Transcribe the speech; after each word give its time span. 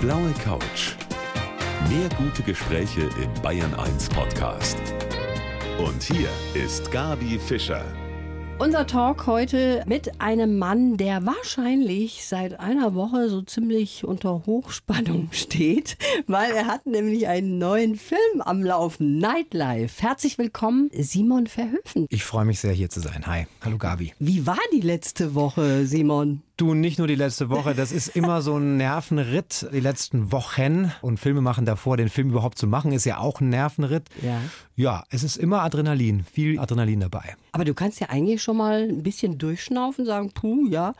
blaue 0.00 0.32
Couch. 0.42 0.94
Mehr 1.90 2.08
gute 2.16 2.42
Gespräche 2.42 3.02
im 3.02 3.42
Bayern 3.42 3.74
1 3.74 4.08
Podcast. 4.08 4.78
Und 5.78 6.02
hier 6.02 6.28
ist 6.54 6.90
Gabi 6.90 7.38
Fischer. 7.38 7.84
Unser 8.58 8.86
Talk 8.86 9.26
heute 9.26 9.82
mit 9.86 10.20
einem 10.20 10.58
Mann, 10.58 10.96
der 10.96 11.26
wahrscheinlich 11.26 12.24
seit 12.24 12.60
einer 12.60 12.94
Woche 12.94 13.28
so 13.28 13.42
ziemlich 13.42 14.04
unter 14.04 14.46
Hochspannung 14.46 15.28
steht, 15.32 15.98
weil 16.26 16.50
er 16.52 16.66
hat 16.66 16.86
nämlich 16.86 17.28
einen 17.28 17.58
neuen 17.58 17.96
Film 17.96 18.40
am 18.40 18.62
Laufen, 18.62 19.18
Nightlife. 19.18 20.02
Herzlich 20.02 20.38
willkommen, 20.38 20.90
Simon 20.94 21.46
Verhöfen. 21.46 22.06
Ich 22.08 22.24
freue 22.24 22.46
mich 22.46 22.60
sehr, 22.60 22.72
hier 22.72 22.88
zu 22.88 23.00
sein. 23.00 23.26
Hi. 23.26 23.46
Hallo 23.62 23.76
Gabi. 23.76 24.14
Wie 24.18 24.46
war 24.46 24.58
die 24.72 24.80
letzte 24.80 25.34
Woche, 25.34 25.84
Simon? 25.84 26.42
Du, 26.60 26.74
nicht 26.74 26.98
nur 26.98 27.06
die 27.06 27.14
letzte 27.14 27.48
Woche, 27.48 27.74
das 27.74 27.90
ist 27.90 28.08
immer 28.08 28.42
so 28.42 28.58
ein 28.58 28.76
Nervenritt, 28.76 29.66
die 29.72 29.80
letzten 29.80 30.30
Wochen. 30.30 30.92
Und 31.00 31.18
Filme 31.18 31.40
machen 31.40 31.64
davor, 31.64 31.96
den 31.96 32.10
Film 32.10 32.28
überhaupt 32.28 32.58
zu 32.58 32.66
machen, 32.66 32.92
ist 32.92 33.06
ja 33.06 33.16
auch 33.16 33.40
ein 33.40 33.48
Nervenritt. 33.48 34.10
Ja. 34.20 34.42
Ja, 34.76 35.04
es 35.10 35.22
ist 35.24 35.36
immer 35.36 35.60
Adrenalin, 35.60 36.24
viel 36.24 36.58
Adrenalin 36.58 37.00
dabei. 37.00 37.36
Aber 37.52 37.64
du 37.64 37.74
kannst 37.74 38.00
ja 38.00 38.08
eigentlich 38.08 38.42
schon 38.42 38.56
mal 38.56 38.88
ein 38.88 39.02
bisschen 39.02 39.36
durchschnaufen, 39.36 40.06
sagen, 40.06 40.30
puh, 40.32 40.66
ja, 40.68 40.94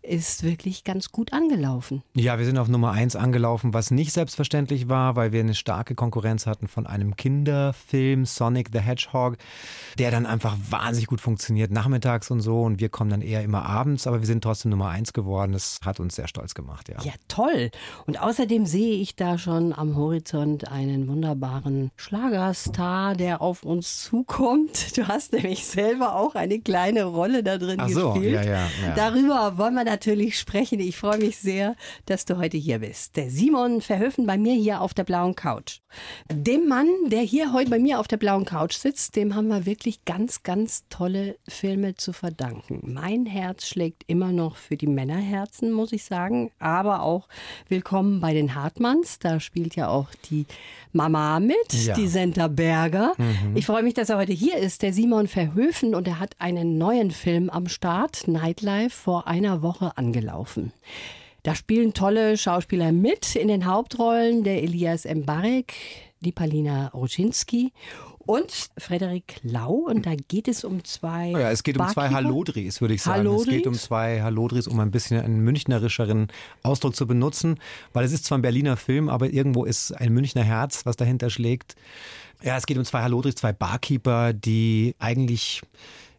ist 0.00 0.42
wirklich 0.42 0.84
ganz 0.84 1.10
gut 1.12 1.34
angelaufen. 1.34 2.02
Ja, 2.14 2.38
wir 2.38 2.46
sind 2.46 2.56
auf 2.56 2.68
Nummer 2.68 2.92
eins 2.92 3.14
angelaufen, 3.14 3.74
was 3.74 3.90
nicht 3.90 4.12
selbstverständlich 4.12 4.88
war, 4.88 5.16
weil 5.16 5.32
wir 5.32 5.40
eine 5.40 5.54
starke 5.54 5.94
Konkurrenz 5.94 6.46
hatten 6.46 6.66
von 6.66 6.86
einem 6.86 7.16
Kinderfilm, 7.16 8.24
Sonic 8.24 8.70
the 8.72 8.80
Hedgehog, 8.80 9.36
der 9.98 10.10
dann 10.10 10.24
einfach 10.24 10.56
wahnsinnig 10.70 11.08
gut 11.08 11.20
funktioniert, 11.20 11.70
nachmittags 11.70 12.30
und 12.30 12.40
so. 12.40 12.62
Und 12.62 12.80
wir 12.80 12.88
kommen 12.88 13.10
dann 13.10 13.20
eher 13.20 13.42
immer 13.42 13.66
abends, 13.66 14.06
aber 14.06 14.20
wir 14.20 14.26
sind 14.26 14.42
trotzdem 14.42 14.70
Nummer 14.70 14.88
eins 14.88 15.05
geworden. 15.12 15.52
Das 15.52 15.80
hat 15.84 16.00
uns 16.00 16.16
sehr 16.16 16.28
stolz 16.28 16.54
gemacht, 16.54 16.88
ja. 16.88 17.00
Ja, 17.02 17.12
toll. 17.28 17.70
Und 18.06 18.20
außerdem 18.20 18.66
sehe 18.66 18.96
ich 18.96 19.16
da 19.16 19.38
schon 19.38 19.72
am 19.72 19.96
Horizont 19.96 20.70
einen 20.70 21.08
wunderbaren 21.08 21.90
Schlagerstar, 21.96 23.14
der 23.16 23.40
auf 23.40 23.62
uns 23.62 24.02
zukommt. 24.04 24.96
Du 24.96 25.06
hast 25.08 25.32
nämlich 25.32 25.66
selber 25.66 26.16
auch 26.16 26.34
eine 26.34 26.58
kleine 26.60 27.04
Rolle 27.04 27.42
da 27.42 27.58
drin 27.58 27.78
Ach 27.80 27.88
so, 27.88 28.12
gespielt. 28.12 28.34
ja, 28.34 28.42
ja, 28.42 28.68
ja. 28.82 28.94
Darüber 28.94 29.58
wollen 29.58 29.74
wir 29.74 29.84
natürlich 29.84 30.38
sprechen. 30.38 30.80
Ich 30.80 30.96
freue 30.96 31.18
mich 31.18 31.38
sehr, 31.38 31.76
dass 32.06 32.24
du 32.24 32.38
heute 32.38 32.56
hier 32.56 32.78
bist. 32.78 33.16
Der 33.16 33.30
Simon 33.30 33.80
Verhöfen 33.80 34.26
bei 34.26 34.38
mir 34.38 34.54
hier 34.54 34.80
auf 34.80 34.94
der 34.94 35.04
blauen 35.04 35.34
Couch. 35.34 35.80
Dem 36.30 36.68
Mann, 36.68 36.88
der 37.06 37.20
hier 37.20 37.52
heute 37.52 37.70
bei 37.70 37.78
mir 37.78 38.00
auf 38.00 38.08
der 38.08 38.16
blauen 38.16 38.44
Couch 38.44 38.74
sitzt, 38.74 39.16
dem 39.16 39.34
haben 39.34 39.48
wir 39.48 39.66
wirklich 39.66 40.04
ganz, 40.04 40.42
ganz 40.42 40.84
tolle 40.88 41.36
Filme 41.48 41.94
zu 41.94 42.12
verdanken. 42.12 42.80
Mein 42.84 43.26
Herz 43.26 43.66
schlägt 43.66 44.04
immer 44.06 44.32
noch 44.32 44.56
für 44.56 44.76
die 44.76 44.86
Männerherzen, 44.96 45.70
muss 45.72 45.92
ich 45.92 46.02
sagen. 46.02 46.50
Aber 46.58 47.02
auch 47.02 47.28
willkommen 47.68 48.20
bei 48.20 48.34
den 48.34 48.54
Hartmanns. 48.56 49.20
Da 49.20 49.38
spielt 49.38 49.76
ja 49.76 49.88
auch 49.88 50.08
die 50.30 50.46
Mama 50.92 51.38
mit, 51.38 51.72
Ja. 51.84 51.94
die 51.94 52.08
Senta 52.08 52.48
Berger. 52.48 53.12
Ich 53.54 53.66
freue 53.66 53.82
mich, 53.84 53.94
dass 53.94 54.08
er 54.10 54.16
heute 54.16 54.32
hier 54.32 54.56
ist, 54.56 54.82
der 54.82 54.92
Simon 54.92 55.28
Verhöfen. 55.28 55.94
Und 55.94 56.08
er 56.08 56.18
hat 56.18 56.34
einen 56.40 56.78
neuen 56.78 57.10
Film 57.12 57.50
am 57.50 57.68
Start, 57.68 58.26
Nightlife, 58.26 58.90
vor 58.96 59.28
einer 59.28 59.62
Woche 59.62 59.96
angelaufen. 59.96 60.72
Da 61.42 61.54
spielen 61.54 61.92
tolle 61.94 62.36
Schauspieler 62.36 62.90
mit 62.90 63.36
in 63.36 63.46
den 63.48 63.66
Hauptrollen, 63.66 64.42
der 64.42 64.62
Elias 64.64 65.04
Mbarek, 65.04 65.74
die 66.20 66.32
Palina 66.32 66.88
Roginski 66.88 67.72
und 68.26 68.68
Frederik 68.76 69.40
Lau. 69.42 69.86
Und 69.88 70.06
da 70.06 70.14
geht 70.14 70.48
es 70.48 70.64
um 70.64 70.84
zwei. 70.84 71.30
Ja, 71.30 71.50
es 71.50 71.62
geht 71.62 71.78
um 71.78 71.88
zwei. 71.88 72.08
Hallodris, 72.10 72.80
würde 72.80 72.94
ich 72.94 73.02
sagen. 73.02 73.20
Es 73.20 73.26
Hallodris? 73.26 73.54
geht 73.54 73.66
um 73.66 73.74
zwei 73.74 74.22
Hallodris, 74.22 74.66
um 74.66 74.78
ein 74.80 74.90
bisschen 74.90 75.20
einen 75.22 75.40
münchnerischeren 75.40 76.28
Ausdruck 76.62 76.94
zu 76.96 77.06
benutzen, 77.06 77.58
weil 77.92 78.04
es 78.04 78.12
ist 78.12 78.24
zwar 78.24 78.38
ein 78.38 78.42
Berliner 78.42 78.76
Film, 78.76 79.08
aber 79.08 79.30
irgendwo 79.30 79.64
ist 79.64 79.92
ein 79.92 80.12
Münchner 80.12 80.42
Herz, 80.42 80.84
was 80.84 80.96
dahinter 80.96 81.30
schlägt. 81.30 81.76
Ja, 82.42 82.56
es 82.56 82.66
geht 82.66 82.76
um 82.76 82.84
zwei 82.84 83.02
Hallodris, 83.02 83.36
zwei 83.36 83.52
Barkeeper, 83.52 84.32
die 84.32 84.94
eigentlich 84.98 85.62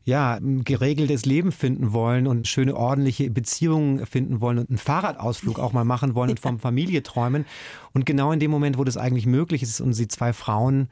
ja, 0.07 0.35
ein 0.35 0.63
geregeltes 0.63 1.25
Leben 1.25 1.51
finden 1.51 1.91
wollen 1.91 2.27
und 2.27 2.47
schöne, 2.47 2.77
ordentliche 2.77 3.29
Beziehungen 3.29 4.05
finden 4.05 4.39
wollen 4.39 4.57
und 4.57 4.69
einen 4.69 4.77
Fahrradausflug 4.77 5.59
auch 5.59 5.73
mal 5.73 5.83
machen 5.83 6.15
wollen 6.15 6.29
und 6.29 6.39
vom 6.39 6.59
Familie 6.59 7.03
träumen. 7.03 7.45
Und 7.91 8.05
genau 8.05 8.31
in 8.31 8.39
dem 8.39 8.49
Moment, 8.49 8.77
wo 8.77 8.85
das 8.85 8.95
eigentlich 8.95 9.25
möglich 9.25 9.63
ist 9.63 9.81
und 9.81 9.93
sie 9.93 10.07
zwei 10.07 10.31
Frauen 10.31 10.87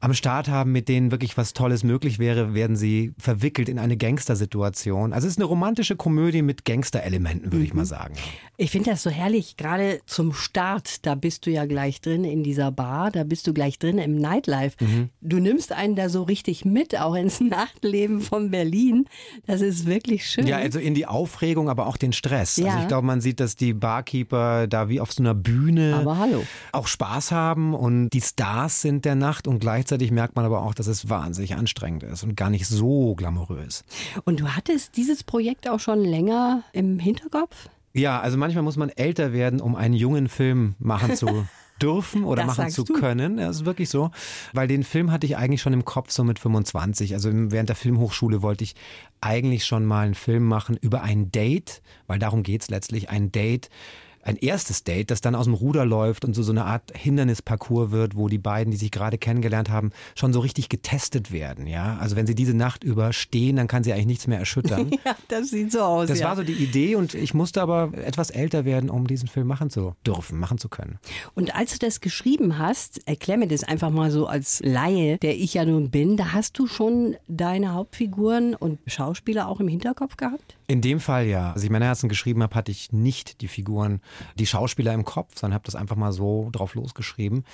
am 0.00 0.14
Start 0.14 0.48
haben, 0.48 0.72
mit 0.72 0.88
denen 0.88 1.10
wirklich 1.10 1.36
was 1.36 1.52
Tolles 1.52 1.82
möglich 1.82 2.18
wäre, 2.18 2.54
werden 2.54 2.76
sie 2.76 3.12
verwickelt 3.18 3.68
in 3.68 3.78
eine 3.78 3.96
Gangstersituation. 3.96 5.12
Also 5.12 5.26
es 5.26 5.34
ist 5.34 5.38
eine 5.38 5.46
romantische 5.46 5.96
Komödie 5.96 6.42
mit 6.42 6.64
Gangsterelementen, 6.64 7.52
würde 7.52 7.64
ich 7.64 7.74
mal 7.74 7.84
sagen. 7.84 8.14
Ich 8.56 8.70
finde 8.70 8.90
das 8.90 9.02
so 9.02 9.10
herrlich, 9.10 9.56
gerade 9.56 10.00
zum 10.06 10.32
Start, 10.32 11.04
da 11.04 11.14
bist 11.14 11.44
du 11.44 11.50
ja 11.50 11.66
gleich 11.66 12.00
drin 12.00 12.24
in 12.24 12.42
dieser 12.42 12.70
Bar, 12.70 13.10
da 13.10 13.24
bist 13.24 13.46
du 13.46 13.52
gleich 13.52 13.78
drin 13.78 13.98
im 13.98 14.16
Nightlife. 14.16 14.82
Mhm. 14.82 15.10
Du 15.20 15.40
nimmst 15.40 15.72
einen 15.72 15.94
da 15.94 16.08
so 16.08 16.22
richtig 16.22 16.64
mit, 16.64 16.98
auch 16.98 17.16
ins 17.16 17.40
Nachtleben 17.40 18.20
von 18.46 18.50
Berlin. 18.50 19.06
Das 19.46 19.60
ist 19.60 19.86
wirklich 19.86 20.26
schön. 20.28 20.46
Ja, 20.46 20.56
also 20.56 20.78
in 20.78 20.94
die 20.94 21.06
Aufregung, 21.06 21.68
aber 21.68 21.86
auch 21.86 21.96
den 21.96 22.12
Stress. 22.12 22.56
Ja. 22.56 22.66
Also 22.66 22.78
ich 22.82 22.88
glaube, 22.88 23.06
man 23.06 23.20
sieht, 23.20 23.40
dass 23.40 23.56
die 23.56 23.74
Barkeeper 23.74 24.66
da 24.66 24.88
wie 24.88 25.00
auf 25.00 25.12
so 25.12 25.22
einer 25.22 25.34
Bühne 25.34 25.96
Aber 26.00 26.18
hallo. 26.18 26.44
auch 26.72 26.86
Spaß 26.86 27.32
haben 27.32 27.74
und 27.74 28.10
die 28.10 28.20
Stars 28.20 28.82
sind 28.82 29.04
der 29.04 29.14
Nacht 29.14 29.48
und 29.48 29.58
gleichzeitig 29.58 30.10
merkt 30.10 30.36
man 30.36 30.44
aber 30.44 30.62
auch, 30.62 30.74
dass 30.74 30.86
es 30.86 31.08
wahnsinnig 31.08 31.54
anstrengend 31.56 32.02
ist 32.04 32.22
und 32.22 32.36
gar 32.36 32.50
nicht 32.50 32.66
so 32.66 33.14
glamourös. 33.14 33.84
Und 34.24 34.40
du 34.40 34.48
hattest 34.48 34.96
dieses 34.96 35.24
Projekt 35.24 35.68
auch 35.68 35.80
schon 35.80 36.00
länger 36.00 36.62
im 36.72 36.98
Hinterkopf? 36.98 37.68
Ja, 37.92 38.20
also 38.20 38.36
manchmal 38.36 38.62
muss 38.62 38.76
man 38.76 38.90
älter 38.90 39.32
werden, 39.32 39.60
um 39.60 39.74
einen 39.74 39.94
jungen 39.94 40.28
Film 40.28 40.74
machen 40.78 41.16
zu 41.16 41.26
dürfen 41.82 42.24
oder 42.24 42.44
Das 42.44 42.56
machen 42.56 42.70
zu 42.70 42.84
du. 42.84 42.92
können. 42.94 43.38
Ja, 43.38 43.48
das 43.48 43.56
ist 43.56 43.64
wirklich 43.64 43.88
so. 43.88 44.10
Weil 44.52 44.68
den 44.68 44.82
Film 44.82 45.10
hatte 45.12 45.26
ich 45.26 45.36
eigentlich 45.36 45.62
schon 45.62 45.72
im 45.72 45.84
Kopf 45.84 46.10
so 46.10 46.24
mit 46.24 46.38
25. 46.38 47.14
Also 47.14 47.30
während 47.32 47.68
der 47.68 47.76
Filmhochschule 47.76 48.42
wollte 48.42 48.64
ich 48.64 48.74
eigentlich 49.20 49.64
schon 49.64 49.84
mal 49.84 50.04
einen 50.06 50.14
Film 50.14 50.44
machen 50.44 50.76
über 50.80 51.02
ein 51.02 51.30
Date, 51.30 51.82
weil 52.06 52.18
darum 52.18 52.42
geht's 52.42 52.70
letztlich, 52.70 53.10
ein 53.10 53.32
Date, 53.32 53.68
ein 54.26 54.36
erstes 54.36 54.82
Date, 54.82 55.10
das 55.10 55.20
dann 55.20 55.34
aus 55.34 55.44
dem 55.44 55.54
Ruder 55.54 55.86
läuft 55.86 56.24
und 56.24 56.34
so, 56.34 56.42
so 56.42 56.50
eine 56.50 56.64
Art 56.64 56.92
Hindernisparcours 56.96 57.92
wird, 57.92 58.16
wo 58.16 58.28
die 58.28 58.38
beiden, 58.38 58.72
die 58.72 58.76
sich 58.76 58.90
gerade 58.90 59.18
kennengelernt 59.18 59.70
haben, 59.70 59.92
schon 60.16 60.32
so 60.32 60.40
richtig 60.40 60.68
getestet 60.68 61.30
werden. 61.30 61.66
Ja, 61.66 61.96
also 62.00 62.16
wenn 62.16 62.26
sie 62.26 62.34
diese 62.34 62.54
Nacht 62.54 62.82
überstehen, 62.82 63.56
dann 63.56 63.68
kann 63.68 63.84
sie 63.84 63.92
eigentlich 63.92 64.06
nichts 64.06 64.26
mehr 64.26 64.38
erschüttern. 64.38 64.90
Ja, 65.04 65.14
das 65.28 65.50
sieht 65.50 65.70
so 65.70 65.80
aus. 65.82 66.08
Das 66.08 66.20
ja. 66.20 66.28
war 66.28 66.36
so 66.36 66.42
die 66.42 66.54
Idee 66.54 66.96
und 66.96 67.14
ich 67.14 67.34
musste 67.34 67.60
aber 67.60 67.92
etwas 67.94 68.30
älter 68.30 68.64
werden, 68.64 68.90
um 68.90 69.06
diesen 69.06 69.28
Film 69.28 69.46
machen 69.46 69.70
zu 69.70 69.94
dürfen, 70.04 70.38
machen 70.38 70.58
zu 70.58 70.68
können. 70.68 70.98
Und 71.34 71.54
als 71.54 71.72
du 71.72 71.78
das 71.78 72.00
geschrieben 72.00 72.58
hast, 72.58 73.06
erklär 73.06 73.36
mir 73.36 73.46
das 73.46 73.62
einfach 73.62 73.90
mal 73.90 74.10
so 74.10 74.26
als 74.26 74.60
Laie, 74.64 75.18
der 75.18 75.36
ich 75.36 75.54
ja 75.54 75.64
nun 75.64 75.90
bin, 75.90 76.16
da 76.16 76.32
hast 76.32 76.58
du 76.58 76.66
schon 76.66 77.16
deine 77.28 77.74
Hauptfiguren 77.74 78.54
und 78.54 78.78
Schauspieler 78.86 79.48
auch 79.48 79.60
im 79.60 79.68
Hinterkopf 79.68 80.16
gehabt? 80.16 80.56
In 80.66 80.80
dem 80.80 80.98
Fall 80.98 81.26
ja. 81.26 81.52
Als 81.52 81.62
ich 81.62 81.70
Männerherzen 81.70 82.08
geschrieben 82.08 82.42
habe, 82.42 82.54
hatte 82.54 82.72
ich 82.72 82.92
nicht 82.92 83.40
die 83.42 83.48
Figuren, 83.48 84.00
die 84.38 84.46
Schauspieler 84.46 84.92
im 84.92 85.04
Kopf, 85.04 85.38
sondern 85.38 85.54
habe 85.54 85.64
das 85.64 85.74
einfach 85.74 85.96
mal 85.96 86.12
so 86.12 86.48
drauf 86.52 86.74
losgeschrieben. 86.74 87.44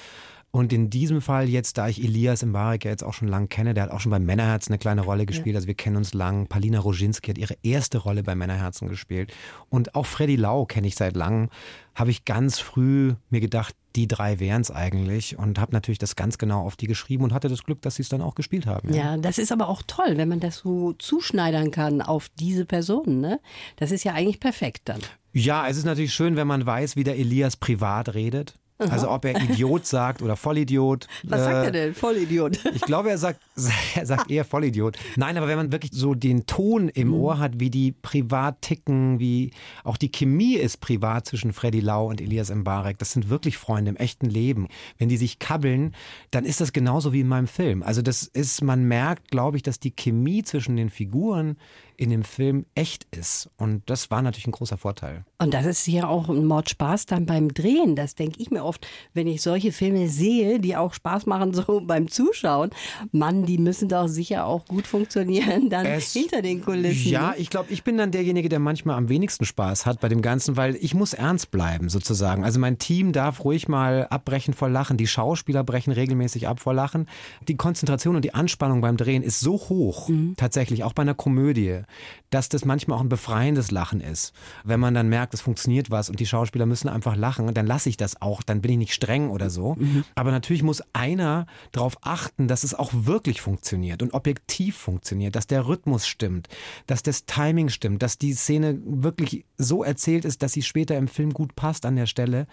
Und 0.54 0.70
in 0.74 0.90
diesem 0.90 1.22
Fall 1.22 1.48
jetzt, 1.48 1.78
da 1.78 1.88
ich 1.88 2.04
Elias 2.04 2.44
Mbarek 2.44 2.84
ja 2.84 2.90
jetzt 2.90 3.02
auch 3.02 3.14
schon 3.14 3.26
lang 3.26 3.48
kenne, 3.48 3.72
der 3.72 3.84
hat 3.84 3.90
auch 3.90 4.00
schon 4.00 4.10
bei 4.10 4.18
Männerherzen 4.18 4.72
eine 4.72 4.78
kleine 4.78 5.00
Rolle 5.00 5.24
gespielt, 5.24 5.56
also 5.56 5.66
wir 5.66 5.74
kennen 5.74 5.96
uns 5.96 6.12
lang. 6.12 6.46
Palina 6.46 6.78
Roginski 6.78 7.30
hat 7.30 7.38
ihre 7.38 7.56
erste 7.62 7.96
Rolle 7.96 8.22
bei 8.22 8.34
Männerherzen 8.34 8.88
gespielt. 8.88 9.32
Und 9.70 9.94
auch 9.94 10.04
Freddy 10.04 10.36
Lau 10.36 10.66
kenne 10.66 10.88
ich 10.88 10.94
seit 10.94 11.16
langem. 11.16 11.48
Habe 11.94 12.10
ich 12.10 12.26
ganz 12.26 12.58
früh 12.58 13.14
mir 13.30 13.40
gedacht, 13.40 13.74
die 13.96 14.06
drei 14.06 14.40
wären 14.40 14.60
es 14.60 14.70
eigentlich 14.70 15.38
und 15.38 15.58
habe 15.58 15.72
natürlich 15.72 15.98
das 15.98 16.16
ganz 16.16 16.36
genau 16.36 16.60
auf 16.66 16.76
die 16.76 16.86
geschrieben 16.86 17.24
und 17.24 17.32
hatte 17.32 17.48
das 17.48 17.64
Glück, 17.64 17.80
dass 17.80 17.94
sie 17.94 18.02
es 18.02 18.10
dann 18.10 18.20
auch 18.20 18.34
gespielt 18.34 18.66
haben. 18.66 18.92
Ja, 18.92 19.16
das 19.16 19.38
ist 19.38 19.52
aber 19.52 19.68
auch 19.68 19.82
toll, 19.86 20.18
wenn 20.18 20.28
man 20.28 20.40
das 20.40 20.58
so 20.58 20.92
zuschneidern 20.94 21.70
kann 21.70 22.02
auf 22.02 22.28
diese 22.38 22.66
Personen. 22.66 23.22
Ne? 23.22 23.40
Das 23.76 23.90
ist 23.90 24.04
ja 24.04 24.12
eigentlich 24.12 24.38
perfekt 24.40 24.82
dann. 24.84 25.00
Ja, 25.32 25.66
es 25.66 25.78
ist 25.78 25.84
natürlich 25.84 26.12
schön, 26.12 26.36
wenn 26.36 26.46
man 26.46 26.66
weiß, 26.66 26.96
wie 26.96 27.04
der 27.04 27.18
Elias 27.18 27.56
privat 27.56 28.12
redet. 28.12 28.58
Also 28.90 29.10
ob 29.10 29.24
er 29.24 29.40
Idiot 29.40 29.86
sagt 29.86 30.22
oder 30.22 30.36
Vollidiot. 30.36 31.06
Was 31.24 31.44
sagt 31.44 31.66
er 31.66 31.70
denn? 31.70 31.94
Vollidiot. 31.94 32.58
Ich 32.74 32.82
glaube, 32.82 33.10
er 33.10 33.18
sagt, 33.18 33.40
er 33.94 34.06
sagt 34.06 34.30
eher 34.30 34.44
Vollidiot. 34.44 34.98
Nein, 35.16 35.36
aber 35.36 35.48
wenn 35.48 35.56
man 35.56 35.72
wirklich 35.72 35.92
so 35.94 36.14
den 36.14 36.46
Ton 36.46 36.88
im 36.88 37.14
Ohr 37.14 37.38
hat, 37.38 37.60
wie 37.60 37.70
die 37.70 37.92
privat 37.92 38.62
ticken, 38.62 39.18
wie 39.18 39.52
auch 39.84 39.96
die 39.96 40.10
Chemie 40.10 40.54
ist 40.54 40.78
privat 40.78 41.26
zwischen 41.26 41.52
Freddy 41.52 41.80
Lau 41.80 42.08
und 42.08 42.20
Elias 42.20 42.54
Mbarek, 42.54 42.98
das 42.98 43.12
sind 43.12 43.28
wirklich 43.28 43.58
Freunde 43.58 43.90
im 43.90 43.96
echten 43.96 44.26
Leben. 44.26 44.68
Wenn 44.98 45.08
die 45.08 45.16
sich 45.16 45.38
kabbeln, 45.38 45.94
dann 46.30 46.44
ist 46.44 46.60
das 46.60 46.72
genauso 46.72 47.12
wie 47.12 47.20
in 47.20 47.28
meinem 47.28 47.46
Film. 47.46 47.82
Also 47.82 48.02
das 48.02 48.24
ist, 48.24 48.62
man 48.62 48.84
merkt, 48.84 49.30
glaube 49.30 49.56
ich, 49.56 49.62
dass 49.62 49.80
die 49.80 49.92
Chemie 49.92 50.42
zwischen 50.42 50.76
den 50.76 50.90
Figuren 50.90 51.56
in 52.02 52.10
dem 52.10 52.24
Film 52.24 52.66
echt 52.74 53.06
ist. 53.16 53.48
Und 53.56 53.82
das 53.86 54.10
war 54.10 54.22
natürlich 54.22 54.46
ein 54.46 54.52
großer 54.52 54.76
Vorteil. 54.76 55.24
Und 55.38 55.54
das 55.54 55.66
ist 55.66 55.86
ja 55.86 56.08
auch 56.08 56.28
ein 56.28 56.44
Mordspaß 56.44 57.06
dann 57.06 57.26
beim 57.26 57.52
Drehen. 57.54 57.96
Das 57.96 58.14
denke 58.14 58.40
ich 58.40 58.50
mir 58.50 58.64
oft, 58.64 58.86
wenn 59.14 59.26
ich 59.26 59.42
solche 59.42 59.72
Filme 59.72 60.08
sehe, 60.08 60.60
die 60.60 60.76
auch 60.76 60.94
Spaß 60.94 61.26
machen 61.26 61.54
so 61.54 61.80
beim 61.84 62.08
Zuschauen. 62.08 62.70
Mann, 63.12 63.44
die 63.44 63.58
müssen 63.58 63.88
doch 63.88 64.08
sicher 64.08 64.46
auch 64.46 64.64
gut 64.66 64.86
funktionieren 64.86 65.70
dann 65.70 65.86
es, 65.86 66.12
hinter 66.12 66.42
den 66.42 66.62
Kulissen. 66.62 67.10
Ja, 67.10 67.30
ne? 67.30 67.36
ich 67.38 67.50
glaube, 67.50 67.72
ich 67.72 67.84
bin 67.84 67.96
dann 67.96 68.10
derjenige, 68.10 68.48
der 68.48 68.58
manchmal 68.58 68.96
am 68.96 69.08
wenigsten 69.08 69.44
Spaß 69.44 69.86
hat 69.86 70.00
bei 70.00 70.08
dem 70.08 70.22
Ganzen, 70.22 70.56
weil 70.56 70.76
ich 70.76 70.94
muss 70.94 71.12
ernst 71.12 71.50
bleiben 71.50 71.88
sozusagen. 71.88 72.44
Also 72.44 72.58
mein 72.58 72.78
Team 72.78 73.12
darf 73.12 73.44
ruhig 73.44 73.68
mal 73.68 74.06
abbrechen 74.08 74.54
vor 74.54 74.68
Lachen. 74.68 74.96
Die 74.96 75.06
Schauspieler 75.06 75.64
brechen 75.64 75.92
regelmäßig 75.92 76.48
ab 76.48 76.60
vor 76.60 76.74
Lachen. 76.74 77.06
Die 77.48 77.56
Konzentration 77.56 78.16
und 78.16 78.24
die 78.24 78.34
Anspannung 78.34 78.80
beim 78.80 78.96
Drehen 78.96 79.22
ist 79.22 79.40
so 79.40 79.54
hoch, 79.54 80.08
mhm. 80.08 80.34
tatsächlich, 80.36 80.84
auch 80.84 80.92
bei 80.92 81.02
einer 81.02 81.14
Komödie, 81.14 81.82
dass 82.30 82.48
das 82.48 82.64
manchmal 82.64 82.98
auch 82.98 83.02
ein 83.02 83.08
befreiendes 83.08 83.70
Lachen 83.70 84.00
ist. 84.00 84.32
Wenn 84.64 84.80
man 84.80 84.94
dann 84.94 85.08
merkt, 85.08 85.34
es 85.34 85.40
funktioniert 85.40 85.90
was 85.90 86.08
und 86.08 86.18
die 86.20 86.26
Schauspieler 86.26 86.66
müssen 86.66 86.88
einfach 86.88 87.16
lachen, 87.16 87.52
dann 87.52 87.66
lasse 87.66 87.88
ich 87.88 87.96
das 87.96 88.20
auch, 88.22 88.42
dann 88.42 88.60
bin 88.62 88.72
ich 88.72 88.78
nicht 88.78 88.94
streng 88.94 89.30
oder 89.30 89.50
so. 89.50 89.76
Mhm. 89.78 90.04
Aber 90.14 90.30
natürlich 90.30 90.62
muss 90.62 90.82
einer 90.92 91.46
darauf 91.72 91.96
achten, 92.02 92.48
dass 92.48 92.64
es 92.64 92.74
auch 92.74 92.90
wirklich 92.92 93.40
funktioniert 93.40 94.02
und 94.02 94.14
objektiv 94.14 94.76
funktioniert, 94.76 95.36
dass 95.36 95.46
der 95.46 95.66
Rhythmus 95.66 96.06
stimmt, 96.06 96.48
dass 96.86 97.02
das 97.02 97.26
Timing 97.26 97.68
stimmt, 97.68 98.02
dass 98.02 98.18
die 98.18 98.32
Szene 98.32 98.78
wirklich 98.84 99.44
so 99.58 99.84
erzählt 99.84 100.24
ist, 100.24 100.42
dass 100.42 100.52
sie 100.52 100.62
später 100.62 100.96
im 100.96 101.08
Film 101.08 101.32
gut 101.32 101.54
passt 101.54 101.86
an 101.86 101.96
der 101.96 102.06
Stelle, 102.06 102.46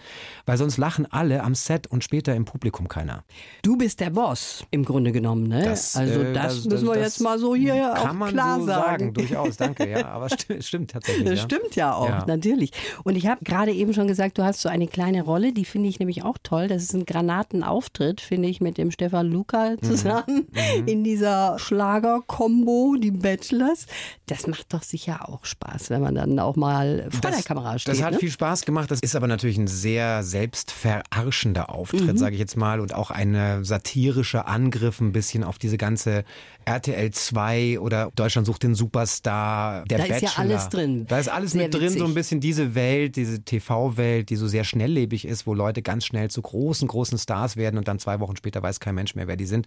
weil 0.46 0.58
sonst 0.58 0.76
lachen 0.76 1.10
alle 1.10 1.42
am 1.42 1.54
Set 1.54 1.86
und 1.86 2.04
später 2.04 2.34
im 2.34 2.44
Publikum 2.44 2.88
keiner. 2.88 3.24
Du 3.62 3.76
bist 3.76 4.00
der 4.00 4.10
Boss 4.10 4.64
im 4.70 4.84
Grunde 4.84 5.12
genommen, 5.12 5.48
ne? 5.48 5.64
Das, 5.64 5.96
also 5.96 6.22
das, 6.22 6.34
das 6.34 6.64
müssen 6.66 6.86
wir 6.86 6.98
jetzt 6.98 7.20
mal 7.20 7.38
so 7.38 7.54
hier 7.54 7.94
auch 7.94 8.28
klar 8.28 8.60
so 8.60 8.66
sagen. 8.66 9.14
sagen. 9.14 9.14
Durchaus, 9.28 9.56
danke, 9.56 9.88
ja, 9.88 10.08
aber 10.08 10.28
stimmt, 10.28 10.64
stimmt 10.64 10.90
tatsächlich. 10.90 11.24
Das 11.24 11.38
ja. 11.38 11.44
stimmt 11.44 11.76
ja 11.76 11.94
auch, 11.94 12.08
ja. 12.08 12.24
natürlich. 12.26 12.72
Und 13.04 13.16
ich 13.16 13.26
habe 13.26 13.44
gerade 13.44 13.72
eben 13.72 13.94
schon 13.94 14.06
gesagt, 14.06 14.38
du 14.38 14.44
hast 14.44 14.60
so 14.60 14.68
eine 14.68 14.86
kleine 14.86 15.22
Rolle, 15.22 15.52
die 15.52 15.64
finde 15.64 15.88
ich 15.88 15.98
nämlich 15.98 16.24
auch 16.24 16.36
toll. 16.42 16.68
Das 16.68 16.82
ist 16.82 16.94
ein 16.94 17.04
Granatenauftritt, 17.04 18.20
finde 18.20 18.48
ich, 18.48 18.60
mit 18.60 18.78
dem 18.78 18.90
Stefan 18.90 19.30
Luca 19.30 19.70
mhm. 19.70 19.82
zusammen 19.82 20.48
mhm. 20.50 20.86
in 20.86 21.04
dieser 21.04 21.58
Schlager-Kombo, 21.58 22.96
die 22.98 23.10
Bachelors. 23.10 23.86
Das 24.26 24.46
macht 24.46 24.72
doch 24.72 24.82
sicher 24.82 25.28
auch 25.28 25.44
Spaß, 25.44 25.90
wenn 25.90 26.00
man 26.00 26.14
dann 26.14 26.38
auch 26.38 26.56
mal 26.56 27.08
vor 27.10 27.20
das, 27.20 27.36
der 27.36 27.44
Kamera 27.44 27.78
steht. 27.78 27.94
Das 27.94 28.02
hat 28.02 28.12
ne? 28.12 28.18
viel 28.18 28.30
Spaß 28.30 28.64
gemacht. 28.64 28.90
Das 28.90 29.00
ist 29.00 29.16
aber 29.16 29.26
natürlich 29.26 29.58
ein 29.58 29.66
sehr 29.66 30.22
selbstverarschender 30.22 31.70
Auftritt, 31.70 32.02
mhm. 32.02 32.18
sage 32.18 32.34
ich 32.34 32.40
jetzt 32.40 32.56
mal, 32.56 32.80
und 32.80 32.94
auch 32.94 33.10
ein 33.10 33.64
satirischer 33.64 34.46
Angriff 34.46 35.00
ein 35.00 35.12
bisschen 35.12 35.44
auf 35.44 35.58
diese 35.58 35.76
ganze 35.76 36.24
RTL 36.70 37.10
2 37.10 37.80
oder 37.80 38.12
Deutschland 38.14 38.46
sucht 38.46 38.62
den 38.62 38.76
Superstar, 38.76 39.84
der 39.86 39.98
da 39.98 40.04
Bachelor. 40.04 40.16
ist 40.16 40.36
ja 40.36 40.42
alles 40.42 40.68
drin. 40.68 41.06
Da 41.08 41.18
ist 41.18 41.28
alles 41.28 41.52
sehr 41.52 41.64
mit 41.64 41.74
drin, 41.74 41.82
witzig. 41.82 41.98
so 41.98 42.04
ein 42.04 42.14
bisschen 42.14 42.40
diese 42.40 42.76
Welt, 42.76 43.16
diese 43.16 43.42
TV-Welt, 43.42 44.30
die 44.30 44.36
so 44.36 44.46
sehr 44.46 44.62
schnelllebig 44.62 45.24
ist, 45.24 45.48
wo 45.48 45.54
Leute 45.54 45.82
ganz 45.82 46.06
schnell 46.06 46.30
zu 46.30 46.40
großen, 46.42 46.86
großen 46.86 47.18
Stars 47.18 47.56
werden 47.56 47.76
und 47.76 47.88
dann 47.88 47.98
zwei 47.98 48.20
Wochen 48.20 48.36
später 48.36 48.62
weiß 48.62 48.78
kein 48.78 48.94
Mensch 48.94 49.16
mehr, 49.16 49.26
wer 49.26 49.36
die 49.36 49.46
sind. 49.46 49.66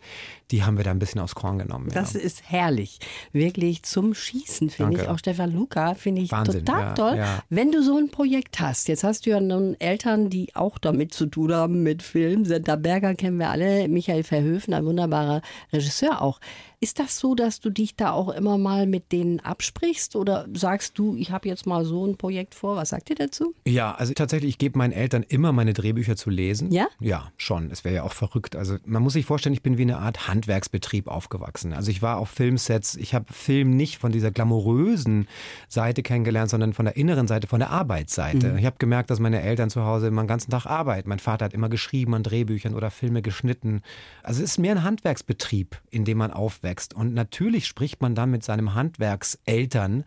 Die 0.51 0.63
haben 0.63 0.77
wir 0.77 0.85
da 0.85 0.91
ein 0.91 0.99
bisschen 0.99 1.19
aufs 1.19 1.35
Korn 1.35 1.59
genommen. 1.59 1.89
Das 1.93 2.13
ja. 2.13 2.21
ist 2.21 2.49
herrlich. 2.49 2.99
Wirklich 3.33 3.83
zum 3.83 4.13
Schießen, 4.13 4.69
finde 4.69 5.01
ich. 5.01 5.07
Auch 5.09 5.19
Stefan 5.19 5.51
Luca 5.51 5.95
finde 5.95 6.21
ich 6.21 6.31
Wahnsinn, 6.31 6.65
total 6.65 6.81
ja, 6.81 6.93
toll. 6.93 7.17
Ja. 7.17 7.43
Wenn 7.49 7.73
du 7.73 7.83
so 7.83 7.97
ein 7.97 8.11
Projekt 8.11 8.61
hast, 8.61 8.87
jetzt 8.87 9.03
hast 9.03 9.25
du 9.25 9.31
ja 9.31 9.41
nun 9.41 9.75
Eltern, 9.79 10.29
die 10.29 10.55
auch 10.55 10.77
damit 10.77 11.13
zu 11.13 11.25
tun 11.25 11.53
haben 11.53 11.83
mit 11.83 12.01
Film. 12.01 12.45
Senta 12.45 12.77
Berger 12.77 13.13
kennen 13.15 13.39
wir 13.39 13.49
alle, 13.49 13.89
Michael 13.89 14.23
Verhöfen, 14.23 14.73
ein 14.73 14.85
wunderbarer 14.85 15.41
Regisseur 15.73 16.21
auch. 16.21 16.39
Ist 16.83 16.99
das 16.99 17.17
so, 17.17 17.33
dass 17.33 17.61
du 17.61 17.69
dich 17.69 17.95
da 17.95 18.11
auch 18.11 18.27
immer 18.27 18.57
mal 18.57 18.87
mit 18.87 19.13
denen 19.13 19.39
absprichst 19.39 20.17
oder 20.17 20.49
sagst 20.53 20.99
du, 20.99 21.15
ich 21.15 21.31
habe 21.31 21.47
jetzt 21.47 21.65
mal 21.65 21.85
so 21.85 22.05
ein 22.05 22.17
Projekt 22.17 22.55
vor? 22.55 22.75
Was 22.75 22.89
sagt 22.89 23.09
ihr 23.09 23.15
dazu? 23.15 23.55
Ja, 23.65 23.95
also 23.95 24.11
tatsächlich, 24.11 24.49
ich 24.49 24.57
gebe 24.57 24.77
meinen 24.77 24.91
Eltern 24.91 25.23
immer 25.25 25.53
meine 25.53 25.71
Drehbücher 25.71 26.17
zu 26.17 26.29
lesen. 26.29 26.73
Ja? 26.73 26.87
Ja, 26.99 27.31
schon. 27.37 27.71
Es 27.71 27.85
wäre 27.85 27.95
ja 27.95 28.03
auch 28.03 28.11
verrückt. 28.11 28.57
Also 28.57 28.75
man 28.83 29.01
muss 29.01 29.13
sich 29.13 29.25
vorstellen, 29.25 29.53
ich 29.53 29.61
bin 29.61 29.77
wie 29.77 29.83
eine 29.83 29.99
Art 29.99 30.27
Handwerksbetrieb 30.27 31.07
aufgewachsen. 31.07 31.71
Also 31.71 31.89
ich 31.89 32.01
war 32.01 32.17
auf 32.17 32.27
Filmsets, 32.27 32.97
ich 32.97 33.15
habe 33.15 33.31
Film 33.31 33.77
nicht 33.77 33.97
von 33.99 34.11
dieser 34.11 34.31
glamourösen 34.31 35.29
Seite 35.69 36.03
kennengelernt, 36.03 36.49
sondern 36.49 36.73
von 36.73 36.83
der 36.83 36.97
inneren 36.97 37.27
Seite, 37.27 37.47
von 37.47 37.59
der 37.59 37.69
Arbeitsseite. 37.69 38.49
Mhm. 38.49 38.57
Ich 38.57 38.65
habe 38.65 38.75
gemerkt, 38.77 39.09
dass 39.09 39.21
meine 39.21 39.41
Eltern 39.41 39.69
zu 39.69 39.85
Hause 39.85 40.07
immer 40.07 40.23
den 40.23 40.27
ganzen 40.27 40.51
Tag 40.51 40.65
arbeiten. 40.65 41.07
Mein 41.07 41.19
Vater 41.19 41.45
hat 41.45 41.53
immer 41.53 41.69
geschrieben 41.69 42.13
an 42.13 42.23
Drehbüchern 42.23 42.75
oder 42.75 42.91
Filme 42.91 43.21
geschnitten. 43.21 43.83
Also 44.21 44.43
es 44.43 44.51
ist 44.51 44.57
mehr 44.57 44.75
ein 44.75 44.83
Handwerksbetrieb, 44.83 45.79
in 45.89 46.03
dem 46.03 46.17
man 46.17 46.31
aufwächst 46.31 46.72
aufwächst. 46.73 46.93
Und 46.93 47.13
natürlich 47.13 47.67
spricht 47.67 48.01
man 48.01 48.15
dann 48.15 48.31
mit 48.31 48.43
seinem 48.43 48.73
Handwerkseltern 48.73 50.03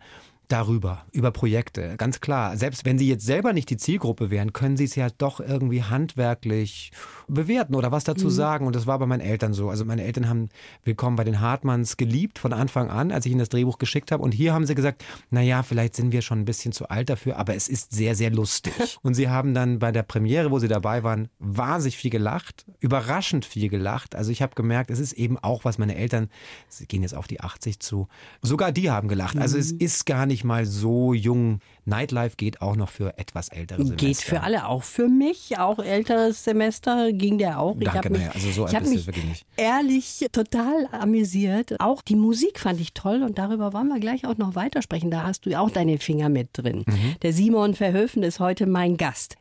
darüber, 0.47 1.05
über 1.11 1.31
Projekte. 1.31 1.95
Ganz 1.97 2.21
klar. 2.21 2.57
Selbst 2.57 2.85
wenn 2.85 2.97
Sie 2.97 3.07
jetzt 3.07 3.25
selber 3.25 3.53
nicht 3.53 3.69
die 3.69 3.77
Zielgruppe 3.77 4.29
wären, 4.29 4.53
können 4.53 4.77
Sie 4.77 4.85
es 4.85 4.95
ja 4.95 5.09
doch 5.17 5.39
irgendwie 5.39 5.83
handwerklich 5.83 6.91
bewerten 7.27 7.75
oder 7.75 7.91
was 7.91 8.05
dazu 8.05 8.27
mhm. 8.27 8.31
sagen. 8.31 8.67
Und 8.67 8.75
das 8.75 8.87
war 8.87 8.97
bei 8.99 9.05
meinen 9.05 9.21
Eltern 9.21 9.53
so. 9.53 9.69
Also 9.69 9.83
meine 9.83 10.03
Eltern 10.03 10.29
haben 10.29 10.49
Willkommen 10.83 11.17
bei 11.17 11.25
den 11.25 11.41
Hartmanns 11.41 11.97
geliebt 11.97 12.39
von 12.39 12.53
Anfang 12.53 12.89
an, 12.89 13.11
als 13.11 13.25
ich 13.25 13.31
ihnen 13.31 13.39
das 13.39 13.49
Drehbuch 13.49 13.77
geschickt 13.77 14.11
habe. 14.11 14.23
Und 14.23 14.33
hier 14.33 14.53
haben 14.53 14.65
sie 14.65 14.75
gesagt, 14.75 15.03
na 15.31 15.41
ja, 15.41 15.63
vielleicht 15.63 15.95
sind 15.95 16.11
wir 16.11 16.21
schon 16.21 16.39
ein 16.39 16.45
bisschen 16.45 16.71
zu 16.71 16.87
alt 16.87 17.09
dafür, 17.09 17.37
aber 17.37 17.55
es 17.55 17.67
ist 17.67 17.91
sehr, 17.91 18.15
sehr 18.15 18.31
lustig. 18.31 18.97
Und 19.01 19.15
sie 19.15 19.29
haben 19.29 19.53
dann 19.53 19.79
bei 19.79 19.91
der 19.91 20.03
Premiere, 20.03 20.51
wo 20.51 20.59
sie 20.59 20.67
dabei 20.69 21.03
waren, 21.03 21.27
wahnsinnig 21.39 21.97
viel 21.97 22.11
gelacht, 22.11 22.65
überraschend 22.79 23.43
viel 23.43 23.69
gelacht. 23.69 24.15
Also 24.15 24.31
ich 24.31 24.41
habe 24.41 24.55
gemerkt, 24.55 24.91
es 24.91 24.99
ist 24.99 25.13
eben 25.13 25.37
auch, 25.37 25.65
was 25.65 25.77
meine 25.77 25.95
Eltern, 25.95 26.29
sie 26.69 26.85
gehen 26.85 27.01
jetzt 27.01 27.15
auf 27.15 27.27
die 27.27 27.41
80 27.41 27.79
zu, 27.79 28.07
sogar 28.41 28.71
die 28.71 28.89
haben 28.89 29.09
gelacht. 29.09 29.37
Also 29.37 29.57
es 29.57 29.73
mhm. 29.73 29.79
ist 29.79 30.05
gar 30.05 30.25
nicht 30.25 30.36
mal 30.43 30.65
so 30.65 31.13
jung. 31.13 31.59
Nightlife 31.87 32.35
geht 32.35 32.61
auch 32.61 32.75
noch 32.75 32.89
für 32.89 33.17
etwas 33.17 33.47
ältere 33.47 33.83
Semester. 33.83 34.05
Geht 34.05 34.17
für 34.17 34.41
alle, 34.41 34.67
auch 34.67 34.83
für 34.83 35.07
mich, 35.07 35.57
auch 35.57 35.79
älteres 35.79 36.43
Semester 36.43 37.13
ging 37.13 37.37
der 37.37 37.59
auch. 37.59 37.75
Danke, 37.79 37.85
ich 37.85 37.95
habe 37.95 38.09
mich, 38.09 38.29
also 38.29 38.51
so 38.51 38.67
ich 38.67 38.79
mich 38.81 39.07
wirklich 39.07 39.25
nicht. 39.25 39.45
ehrlich 39.55 40.25
total 40.31 40.87
amüsiert. 40.91 41.79
Auch 41.79 42.01
die 42.01 42.15
Musik 42.15 42.59
fand 42.59 42.81
ich 42.81 42.93
toll 42.93 43.23
und 43.23 43.37
darüber 43.37 43.71
wollen 43.73 43.87
wir 43.87 43.99
gleich 43.99 44.25
auch 44.25 44.37
noch 44.37 44.55
weitersprechen. 44.55 45.11
Da 45.11 45.23
hast 45.23 45.45
du 45.45 45.57
auch 45.57 45.69
deine 45.69 45.97
Finger 45.97 46.29
mit 46.29 46.49
drin. 46.53 46.83
Mhm. 46.85 47.15
Der 47.21 47.31
Simon 47.31 47.73
Verhöfen 47.73 48.21
ist 48.23 48.39
heute 48.39 48.67
mein 48.67 48.97
Gast. 48.97 49.37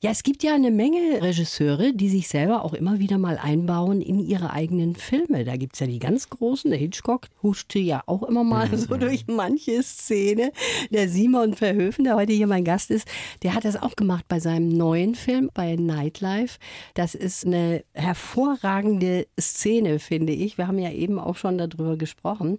Ja, 0.00 0.10
es 0.10 0.22
gibt 0.22 0.42
ja 0.42 0.54
eine 0.54 0.70
Menge 0.70 1.20
Regisseure, 1.20 1.92
die 1.92 2.08
sich 2.08 2.28
selber 2.28 2.64
auch 2.64 2.74
immer 2.74 2.98
wieder 2.98 3.18
mal 3.18 3.38
einbauen 3.38 4.00
in 4.00 4.20
ihre 4.20 4.52
eigenen 4.52 4.94
Filme. 4.94 5.44
Da 5.44 5.56
gibt 5.56 5.74
es 5.74 5.80
ja 5.80 5.86
die 5.86 5.98
ganz 5.98 6.30
großen. 6.30 6.70
Der 6.70 6.78
Hitchcock 6.78 7.26
huschte 7.42 7.78
ja 7.78 8.02
auch 8.06 8.22
immer 8.22 8.44
mal 8.44 8.68
mhm. 8.68 8.76
so 8.76 8.96
durch 8.96 9.26
manche 9.26 9.82
Szene. 9.82 10.52
Der 10.90 11.08
Simon 11.08 11.54
Verhöfen, 11.54 11.87
der 11.96 12.16
heute 12.16 12.32
hier 12.32 12.46
mein 12.46 12.64
Gast 12.64 12.90
ist, 12.90 13.08
der 13.42 13.54
hat 13.54 13.64
das 13.64 13.76
auch 13.76 13.96
gemacht 13.96 14.24
bei 14.28 14.40
seinem 14.40 14.68
neuen 14.68 15.14
Film, 15.14 15.50
bei 15.54 15.76
Nightlife. 15.76 16.58
Das 16.94 17.14
ist 17.14 17.46
eine 17.46 17.84
hervorragende 17.94 19.26
Szene, 19.40 19.98
finde 19.98 20.32
ich. 20.32 20.58
Wir 20.58 20.66
haben 20.68 20.78
ja 20.78 20.90
eben 20.90 21.18
auch 21.18 21.36
schon 21.36 21.58
darüber 21.58 21.96
gesprochen. 21.96 22.58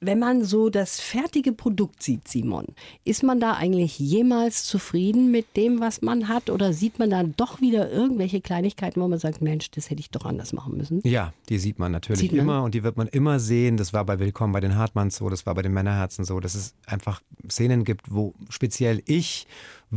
Wenn 0.00 0.18
man 0.18 0.44
so 0.44 0.68
das 0.68 1.00
fertige 1.00 1.52
Produkt 1.52 2.02
sieht, 2.02 2.28
Simon, 2.28 2.66
ist 3.04 3.22
man 3.22 3.40
da 3.40 3.54
eigentlich 3.54 3.98
jemals 3.98 4.64
zufrieden 4.64 5.30
mit 5.30 5.56
dem, 5.56 5.80
was 5.80 6.02
man 6.02 6.28
hat? 6.28 6.50
Oder 6.50 6.74
sieht 6.74 6.98
man 6.98 7.08
dann 7.08 7.34
doch 7.36 7.62
wieder 7.62 7.90
irgendwelche 7.90 8.42
Kleinigkeiten, 8.42 9.00
wo 9.00 9.08
man 9.08 9.18
sagt, 9.18 9.40
Mensch, 9.40 9.70
das 9.70 9.88
hätte 9.88 10.00
ich 10.00 10.10
doch 10.10 10.26
anders 10.26 10.52
machen 10.52 10.76
müssen? 10.76 11.00
Ja, 11.04 11.32
die 11.48 11.58
sieht 11.58 11.78
man 11.78 11.92
natürlich 11.92 12.20
sieht 12.20 12.32
man? 12.32 12.40
immer 12.40 12.62
und 12.62 12.74
die 12.74 12.82
wird 12.82 12.98
man 12.98 13.08
immer 13.08 13.40
sehen. 13.40 13.78
Das 13.78 13.94
war 13.94 14.04
bei 14.04 14.18
Willkommen 14.18 14.52
bei 14.52 14.60
den 14.60 14.76
Hartmanns 14.76 15.16
so, 15.16 15.30
das 15.30 15.46
war 15.46 15.54
bei 15.54 15.62
den 15.62 15.72
Männerherzen 15.72 16.26
so, 16.26 16.40
dass 16.40 16.54
es 16.54 16.74
einfach 16.84 17.22
Szenen 17.48 17.84
gibt, 17.84 18.12
wo 18.14 18.34
speziell 18.50 19.02
ich 19.06 19.46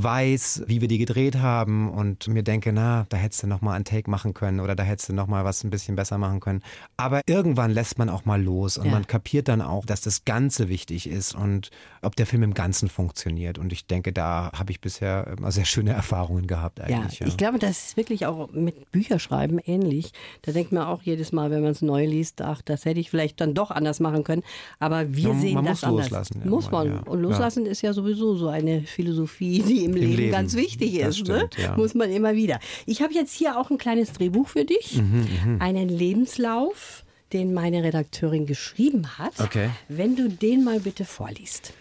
weiß, 0.03 0.63
wie 0.67 0.81
wir 0.81 0.87
die 0.87 0.97
gedreht 0.97 1.37
haben 1.37 1.89
und 1.89 2.27
mir 2.27 2.43
denke, 2.43 2.71
na, 2.73 3.05
da 3.09 3.17
hättest 3.17 3.43
du 3.43 3.47
noch 3.47 3.61
mal 3.61 3.73
einen 3.73 3.85
Take 3.85 4.09
machen 4.09 4.33
können 4.33 4.59
oder 4.59 4.75
da 4.75 4.83
hättest 4.83 5.09
du 5.09 5.13
noch 5.13 5.27
mal 5.27 5.45
was 5.45 5.63
ein 5.63 5.69
bisschen 5.69 5.95
besser 5.95 6.17
machen 6.17 6.39
können. 6.39 6.61
Aber 6.97 7.21
irgendwann 7.27 7.71
lässt 7.71 7.97
man 7.97 8.09
auch 8.09 8.25
mal 8.25 8.41
los 8.41 8.77
und 8.77 8.85
ja. 8.85 8.91
man 8.91 9.07
kapiert 9.07 9.47
dann 9.47 9.61
auch, 9.61 9.85
dass 9.85 10.01
das 10.01 10.25
Ganze 10.25 10.69
wichtig 10.69 11.09
ist 11.09 11.35
und 11.35 11.69
ob 12.01 12.15
der 12.15 12.25
Film 12.25 12.43
im 12.43 12.53
Ganzen 12.53 12.89
funktioniert. 12.89 13.57
Und 13.57 13.73
ich 13.73 13.85
denke, 13.87 14.13
da 14.13 14.51
habe 14.57 14.71
ich 14.71 14.79
bisher 14.79 15.27
immer 15.37 15.51
sehr 15.51 15.65
schöne 15.65 15.91
Erfahrungen 15.91 16.47
gehabt 16.47 16.79
eigentlich. 16.79 17.19
Ja, 17.19 17.25
ja. 17.25 17.27
ich 17.27 17.37
glaube, 17.37 17.59
das 17.59 17.87
ist 17.87 17.97
wirklich 17.97 18.25
auch 18.25 18.51
mit 18.51 18.91
Bücherschreiben 18.91 19.59
ähnlich. 19.59 20.11
Da 20.43 20.51
denkt 20.51 20.71
man 20.71 20.83
auch 20.83 21.01
jedes 21.01 21.31
Mal, 21.31 21.51
wenn 21.51 21.61
man 21.61 21.71
es 21.71 21.81
neu 21.81 22.05
liest, 22.05 22.41
ach, 22.41 22.61
das 22.61 22.85
hätte 22.85 22.99
ich 22.99 23.09
vielleicht 23.09 23.41
dann 23.41 23.53
doch 23.53 23.71
anders 23.71 23.99
machen 23.99 24.23
können. 24.23 24.43
Aber 24.79 25.13
wir 25.13 25.29
ja, 25.29 25.35
sehen 25.35 25.55
das 25.65 25.81
muss 25.81 25.83
anders. 25.83 26.09
Loslassen, 26.09 26.49
muss 26.49 26.71
man. 26.71 26.99
Und 26.99 27.21
loslassen 27.21 27.65
ist 27.65 27.81
ja 27.81 27.93
sowieso 27.93 28.35
so 28.35 28.47
eine 28.47 28.81
Philosophie, 28.81 29.61
die 29.61 29.88
im, 29.89 29.95
Im 29.95 30.01
Leben, 30.01 30.15
Leben, 30.17 30.31
ganz 30.31 30.55
wichtig 30.55 30.95
ist. 30.95 31.27
Ne? 31.27 31.35
Stimmt, 31.35 31.57
ne? 31.57 31.63
ja. 31.63 31.77
Muss 31.77 31.93
man 31.93 32.09
immer 32.11 32.35
wieder. 32.35 32.59
Ich 32.85 33.01
habe 33.01 33.13
jetzt 33.13 33.33
hier 33.33 33.57
auch 33.57 33.69
ein 33.69 33.77
kleines 33.77 34.13
Drehbuch 34.13 34.47
für 34.47 34.65
dich. 34.65 34.97
Mhm, 34.97 35.27
mhm, 35.45 35.61
einen 35.61 35.89
Lebenslauf, 35.89 37.03
den 37.33 37.53
meine 37.53 37.83
Redakteurin 37.83 38.45
geschrieben 38.45 39.17
hat. 39.17 39.39
Okay. 39.39 39.69
Wenn 39.87 40.15
du 40.15 40.29
den 40.29 40.63
mal 40.63 40.79
bitte 40.79 41.05
vorliest. 41.05 41.73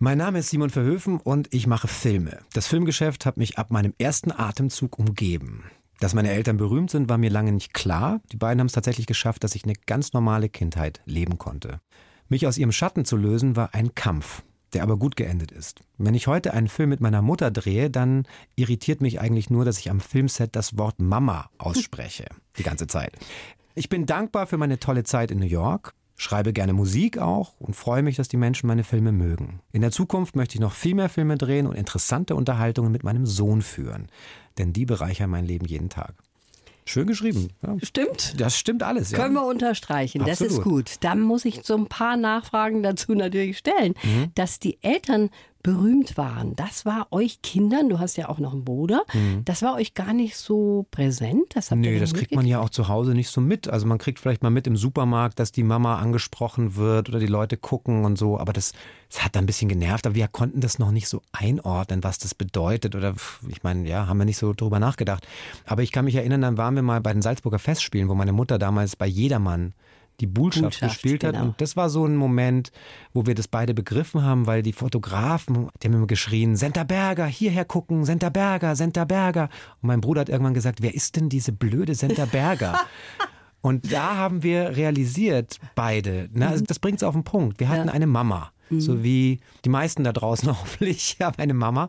Mein 0.00 0.18
Name 0.18 0.38
ist 0.38 0.50
Simon 0.50 0.70
Verhöfen 0.70 1.18
und 1.18 1.52
ich 1.52 1.66
mache 1.66 1.88
Filme. 1.88 2.38
Das 2.52 2.68
Filmgeschäft 2.68 3.26
hat 3.26 3.36
mich 3.36 3.58
ab 3.58 3.72
meinem 3.72 3.94
ersten 3.98 4.30
Atemzug 4.30 4.96
umgeben. 4.98 5.64
Dass 5.98 6.14
meine 6.14 6.30
Eltern 6.30 6.56
berühmt 6.56 6.90
sind, 6.90 7.08
war 7.08 7.18
mir 7.18 7.30
lange 7.30 7.50
nicht 7.50 7.74
klar. 7.74 8.20
Die 8.30 8.36
beiden 8.36 8.60
haben 8.60 8.68
es 8.68 8.72
tatsächlich 8.72 9.06
geschafft, 9.06 9.42
dass 9.42 9.56
ich 9.56 9.64
eine 9.64 9.72
ganz 9.86 10.12
normale 10.12 10.48
Kindheit 10.48 11.00
leben 11.04 11.38
konnte. 11.38 11.80
Mich 12.28 12.46
aus 12.46 12.58
ihrem 12.58 12.72
Schatten 12.72 13.04
zu 13.04 13.16
lösen, 13.16 13.56
war 13.56 13.74
ein 13.74 13.94
Kampf, 13.94 14.44
der 14.72 14.82
aber 14.82 14.96
gut 14.96 15.16
geendet 15.16 15.50
ist. 15.50 15.80
Wenn 15.96 16.14
ich 16.14 16.26
heute 16.26 16.52
einen 16.54 16.68
Film 16.68 16.90
mit 16.90 17.00
meiner 17.00 17.22
Mutter 17.22 17.50
drehe, 17.50 17.90
dann 17.90 18.26
irritiert 18.56 19.00
mich 19.00 19.20
eigentlich 19.20 19.50
nur, 19.50 19.64
dass 19.64 19.78
ich 19.78 19.90
am 19.90 20.00
Filmset 20.00 20.54
das 20.56 20.78
Wort 20.78 21.00
Mama 21.00 21.50
ausspreche. 21.58 22.26
Die 22.58 22.62
ganze 22.62 22.86
Zeit. 22.86 23.16
Ich 23.74 23.88
bin 23.88 24.06
dankbar 24.06 24.46
für 24.46 24.58
meine 24.58 24.80
tolle 24.80 25.04
Zeit 25.04 25.30
in 25.30 25.38
New 25.38 25.46
York, 25.46 25.94
schreibe 26.16 26.52
gerne 26.52 26.72
Musik 26.72 27.18
auch 27.18 27.54
und 27.60 27.76
freue 27.76 28.02
mich, 28.02 28.16
dass 28.16 28.28
die 28.28 28.36
Menschen 28.36 28.66
meine 28.66 28.84
Filme 28.84 29.12
mögen. 29.12 29.60
In 29.72 29.82
der 29.82 29.92
Zukunft 29.92 30.34
möchte 30.34 30.56
ich 30.56 30.60
noch 30.60 30.72
viel 30.72 30.94
mehr 30.94 31.08
Filme 31.08 31.38
drehen 31.38 31.66
und 31.66 31.76
interessante 31.76 32.34
Unterhaltungen 32.34 32.90
mit 32.90 33.04
meinem 33.04 33.24
Sohn 33.24 33.62
führen, 33.62 34.08
denn 34.58 34.72
die 34.72 34.84
bereichern 34.84 35.30
mein 35.30 35.46
Leben 35.46 35.66
jeden 35.66 35.90
Tag. 35.90 36.14
Schön 36.88 37.06
geschrieben. 37.06 37.48
Ja. 37.62 37.76
Stimmt. 37.82 38.40
Das 38.40 38.56
stimmt 38.56 38.82
alles. 38.82 39.10
Ja. 39.10 39.18
Können 39.18 39.34
wir 39.34 39.44
unterstreichen. 39.44 40.24
Das 40.24 40.40
ist 40.40 40.58
Absolut. 40.58 40.64
gut. 40.64 40.94
Da 41.00 41.14
muss 41.14 41.44
ich 41.44 41.60
so 41.62 41.76
ein 41.76 41.86
paar 41.86 42.16
Nachfragen 42.16 42.82
dazu 42.82 43.12
natürlich 43.14 43.58
stellen. 43.58 43.94
Mhm. 44.02 44.32
Dass 44.34 44.58
die 44.58 44.78
Eltern 44.82 45.28
berühmt 45.68 46.16
waren, 46.16 46.54
das 46.56 46.84
war 46.84 47.08
euch 47.10 47.40
Kindern, 47.42 47.88
du 47.88 47.98
hast 47.98 48.16
ja 48.16 48.28
auch 48.28 48.38
noch 48.38 48.52
einen 48.52 48.64
Bruder, 48.64 49.04
das 49.44 49.62
war 49.62 49.74
euch 49.74 49.94
gar 49.94 50.12
nicht 50.12 50.36
so 50.36 50.86
präsent. 50.90 51.44
Das 51.54 51.70
habt 51.70 51.78
Mhm. 51.78 51.84
Dann 51.84 52.00
das 52.00 52.14
kriegt 52.14 52.34
man 52.34 52.46
ja 52.46 52.60
auch 52.60 52.70
zu 52.70 52.88
Hause 52.88 53.14
nicht 53.14 53.28
so 53.28 53.40
mit. 53.40 53.68
Also 53.68 53.86
man 53.86 53.98
kriegt 53.98 54.18
vielleicht 54.18 54.42
mal 54.42 54.50
mit 54.50 54.66
im 54.66 54.76
Supermarkt, 54.76 55.38
dass 55.38 55.52
die 55.52 55.62
Mama 55.62 55.98
angesprochen 55.98 56.76
wird 56.76 57.08
oder 57.08 57.18
die 57.18 57.26
Leute 57.26 57.56
gucken 57.56 58.04
und 58.04 58.18
so. 58.18 58.38
Aber 58.38 58.52
das, 58.52 58.72
das 59.10 59.24
hat 59.24 59.36
dann 59.36 59.44
ein 59.44 59.46
bisschen 59.46 59.68
genervt. 59.68 60.06
Aber 60.06 60.14
wir 60.14 60.28
konnten 60.28 60.60
das 60.60 60.78
noch 60.78 60.90
nicht 60.90 61.08
so 61.08 61.22
einordnen, 61.32 62.04
was 62.04 62.18
das 62.18 62.34
bedeutet. 62.34 62.94
Oder 62.94 63.14
ich 63.48 63.62
meine, 63.62 63.88
ja, 63.88 64.06
haben 64.06 64.18
wir 64.18 64.24
nicht 64.24 64.38
so 64.38 64.52
drüber 64.52 64.78
nachgedacht. 64.78 65.26
Aber 65.64 65.82
ich 65.82 65.92
kann 65.92 66.04
mich 66.04 66.14
erinnern, 66.14 66.42
dann 66.42 66.58
waren 66.58 66.74
wir 66.74 66.82
mal 66.82 67.00
bei 67.00 67.12
den 67.12 67.22
Salzburger 67.22 67.58
Festspielen, 67.58 68.08
wo 68.08 68.14
meine 68.14 68.32
Mutter 68.32 68.58
damals 68.58 68.96
bei 68.96 69.06
Jedermann 69.06 69.74
die 70.20 70.26
Bullschaft, 70.26 70.62
Bullschaft, 70.80 70.94
gespielt 70.94 71.24
hat. 71.24 71.32
genau. 71.34 71.44
Und 71.46 71.60
das 71.60 71.76
war 71.76 71.88
so 71.90 72.04
ein 72.04 72.16
Moment, 72.16 72.72
wo 73.12 73.26
wir 73.26 73.34
das 73.34 73.46
beide 73.48 73.72
begriffen 73.74 74.22
haben, 74.22 74.46
weil 74.46 74.62
die 74.62 74.72
Fotografen, 74.72 75.68
die 75.82 75.86
haben 75.88 75.94
immer 75.94 76.06
geschrien, 76.06 76.56
Senta 76.56 76.84
Berger, 76.84 77.26
hierher 77.26 77.64
gucken, 77.64 78.04
Senta 78.04 78.28
Berger, 78.28 78.74
Senta 78.76 79.04
Berger. 79.04 79.48
Und 79.80 79.86
mein 79.88 80.00
Bruder 80.00 80.22
hat 80.22 80.28
irgendwann 80.28 80.54
gesagt, 80.54 80.82
wer 80.82 80.94
ist 80.94 81.16
denn 81.16 81.28
diese 81.28 81.52
blöde 81.52 81.94
Senta 81.94 82.24
Berger? 82.24 82.78
Und 83.60 83.92
da 83.92 84.14
haben 84.16 84.42
wir 84.44 84.76
realisiert, 84.76 85.58
beide, 85.74 86.28
ne, 86.32 86.46
also 86.48 86.64
das 86.64 86.78
bringt 86.78 86.98
es 86.98 87.02
auf 87.02 87.14
den 87.14 87.24
Punkt. 87.24 87.58
Wir 87.58 87.68
hatten 87.68 87.88
Ja. 87.88 87.92
eine 87.94 88.06
Mama. 88.06 88.52
So 88.70 89.02
wie 89.02 89.40
die 89.64 89.70
meisten 89.70 90.04
da 90.04 90.12
draußen 90.12 90.46
hoffentlich 90.60 91.16
haben 91.22 91.38
eine 91.38 91.54
Mama. 91.54 91.88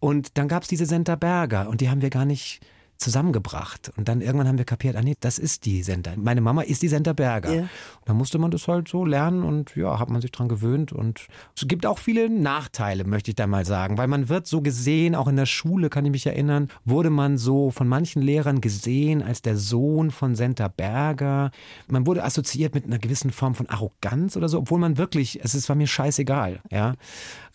Und 0.00 0.36
dann 0.36 0.48
gab 0.48 0.62
es 0.64 0.68
diese 0.68 0.84
Senta 0.86 1.16
Berger 1.16 1.68
und 1.68 1.80
die 1.80 1.88
haben 1.88 2.02
wir 2.02 2.10
gar 2.10 2.26
nicht 2.26 2.60
zusammengebracht. 3.00 3.90
Und 3.96 4.08
dann 4.08 4.20
irgendwann 4.20 4.46
haben 4.46 4.58
wir 4.58 4.64
kapiert, 4.64 4.94
ah 4.96 5.02
nee, 5.02 5.16
das 5.20 5.38
ist 5.38 5.64
die 5.64 5.82
Senta. 5.82 6.12
Meine 6.16 6.40
Mama 6.40 6.62
ist 6.62 6.82
die 6.82 6.88
Senta 6.88 7.12
Berger. 7.12 7.52
Ja. 7.52 7.60
Und 7.62 7.68
dann 8.06 8.16
musste 8.16 8.38
man 8.38 8.50
das 8.50 8.68
halt 8.68 8.88
so 8.88 9.04
lernen 9.04 9.42
und 9.42 9.74
ja, 9.74 9.98
hat 9.98 10.10
man 10.10 10.20
sich 10.20 10.30
dran 10.30 10.48
gewöhnt. 10.48 10.92
Und 10.92 11.26
es 11.56 11.66
gibt 11.66 11.86
auch 11.86 11.98
viele 11.98 12.28
Nachteile, 12.28 13.04
möchte 13.04 13.30
ich 13.30 13.36
da 13.36 13.46
mal 13.46 13.64
sagen, 13.64 13.98
weil 13.98 14.06
man 14.06 14.28
wird 14.28 14.46
so 14.46 14.60
gesehen, 14.60 15.14
auch 15.14 15.28
in 15.28 15.36
der 15.36 15.46
Schule 15.46 15.88
kann 15.88 16.04
ich 16.04 16.12
mich 16.12 16.26
erinnern, 16.26 16.68
wurde 16.84 17.10
man 17.10 17.38
so 17.38 17.70
von 17.70 17.88
manchen 17.88 18.22
Lehrern 18.22 18.60
gesehen 18.60 19.22
als 19.22 19.42
der 19.42 19.56
Sohn 19.56 20.10
von 20.10 20.34
Senta 20.34 20.68
Berger. 20.68 21.50
Man 21.88 22.06
wurde 22.06 22.22
assoziiert 22.22 22.74
mit 22.74 22.84
einer 22.84 22.98
gewissen 22.98 23.30
Form 23.30 23.54
von 23.54 23.68
Arroganz 23.68 24.36
oder 24.36 24.48
so, 24.48 24.58
obwohl 24.58 24.78
man 24.78 24.98
wirklich, 24.98 25.42
es 25.42 25.54
ist, 25.54 25.68
war 25.68 25.76
mir 25.76 25.86
scheißegal, 25.86 26.60
ja. 26.70 26.94